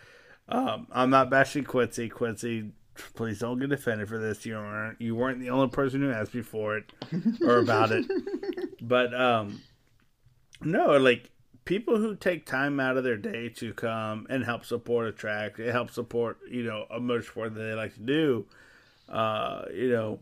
[0.47, 2.09] Um, I'm not bashing Quincy.
[2.09, 2.71] Quincy,
[3.15, 4.45] please don't get offended for this.
[4.45, 6.91] You weren't you weren't the only person who asked me for it
[7.41, 8.05] or about it.
[8.81, 9.63] But um,
[10.61, 11.31] no, like
[11.65, 15.59] people who take time out of their day to come and help support a track,
[15.59, 18.45] it helps support you know a motorsport that they like to do
[19.09, 20.19] uh, you know,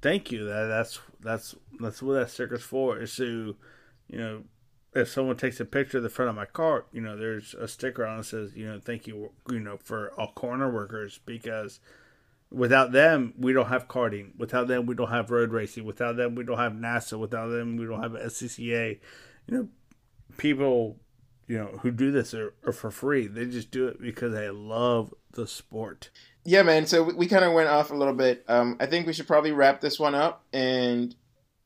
[0.00, 0.44] thank you.
[0.44, 2.98] That that's that's that's what that sticker's for.
[2.98, 3.56] Is to,
[4.08, 4.42] you know,
[4.94, 7.66] if someone takes a picture of the front of my kart, you know, there's a
[7.66, 11.80] sticker on it says, you know, thank you, you know, for all corner workers because
[12.50, 14.36] without them, we don't have karting.
[14.36, 15.84] Without them, we don't have road racing.
[15.84, 17.18] Without them, we don't have NASA.
[17.18, 18.98] Without them, we don't have SCCA.
[19.46, 19.68] You know,
[20.36, 20.98] people,
[21.46, 23.26] you know, who do this are, are for free.
[23.26, 26.10] They just do it because they love the sport
[26.44, 26.86] yeah, man.
[26.86, 28.44] So we, we kind of went off a little bit.
[28.48, 30.44] Um, I think we should probably wrap this one up.
[30.52, 31.14] And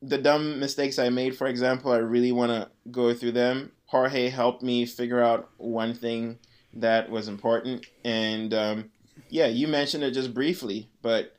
[0.02, 3.72] the dumb mistakes I made, for example, I really want to go through them.
[3.86, 6.38] Jorge helped me figure out one thing
[6.74, 7.86] that was important.
[8.04, 8.90] And um,
[9.30, 11.36] yeah, you mentioned it just briefly, but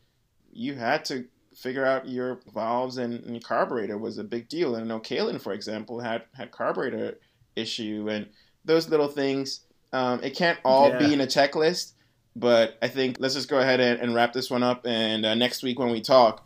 [0.52, 1.26] you had to
[1.58, 4.76] figure out your valves and, and carburetor was a big deal.
[4.76, 7.18] And I know Kalen, for example, had had carburetor
[7.56, 8.28] issue and
[8.64, 9.62] those little things.
[9.92, 11.00] Um, it can't all yeah.
[11.00, 11.94] be in a checklist,
[12.36, 14.86] but I think let's just go ahead and, and wrap this one up.
[14.86, 16.46] And uh, next week when we talk,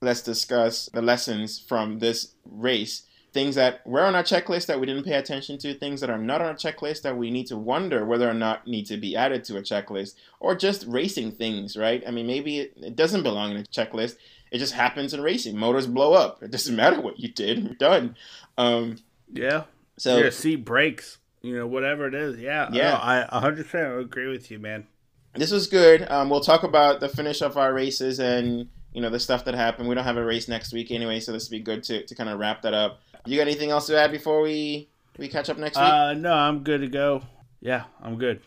[0.00, 3.02] let's discuss the lessons from this race.
[3.32, 6.18] Things that were on our checklist that we didn't pay attention to, things that are
[6.18, 9.16] not on our checklist that we need to wonder whether or not need to be
[9.16, 12.04] added to a checklist, or just racing things, right?
[12.06, 14.16] I mean, maybe it, it doesn't belong in a checklist.
[14.52, 15.56] It just happens in racing.
[15.56, 16.42] Motors blow up.
[16.42, 17.58] It doesn't matter what you did.
[17.58, 18.16] You're done.
[18.56, 18.98] Um,
[19.32, 19.64] yeah.
[19.96, 21.18] So your seat breaks.
[21.40, 22.38] You know, whatever it is.
[22.38, 22.68] Yeah.
[22.70, 22.96] Yeah.
[22.96, 24.86] I 100% agree with you, man
[25.34, 26.08] this was good.
[26.10, 29.54] Um, we'll talk about the finish of our races and you know the stuff that
[29.54, 29.88] happened.
[29.88, 32.14] We don't have a race next week anyway, so this would be good to, to
[32.14, 33.00] kind of wrap that up.
[33.24, 34.88] You got anything else to add before we
[35.18, 35.86] we catch up next week?
[35.86, 37.22] Uh, no, I'm good to go.
[37.60, 38.42] Yeah, I'm good.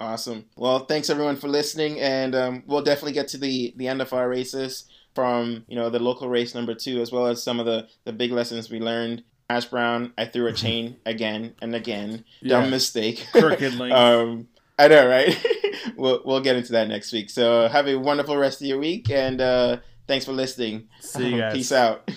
[0.00, 0.46] Awesome.
[0.56, 4.12] Well, thanks everyone for listening, and um, we'll definitely get to the the end of
[4.12, 4.84] our races
[5.14, 8.12] from you know the local race number two, as well as some of the the
[8.12, 9.22] big lessons we learned.
[9.50, 12.24] Ash Brown, I threw a chain again and again.
[12.40, 12.60] Yeah.
[12.60, 13.26] Dumb mistake.
[13.32, 13.94] Crooked link.
[13.94, 14.48] um,
[14.78, 15.36] I know, right?
[15.96, 17.30] we'll we'll get into that next week.
[17.30, 20.88] So have a wonderful rest of your week, and uh, thanks for listening.
[21.00, 21.52] See you guys.
[21.54, 22.10] Peace out.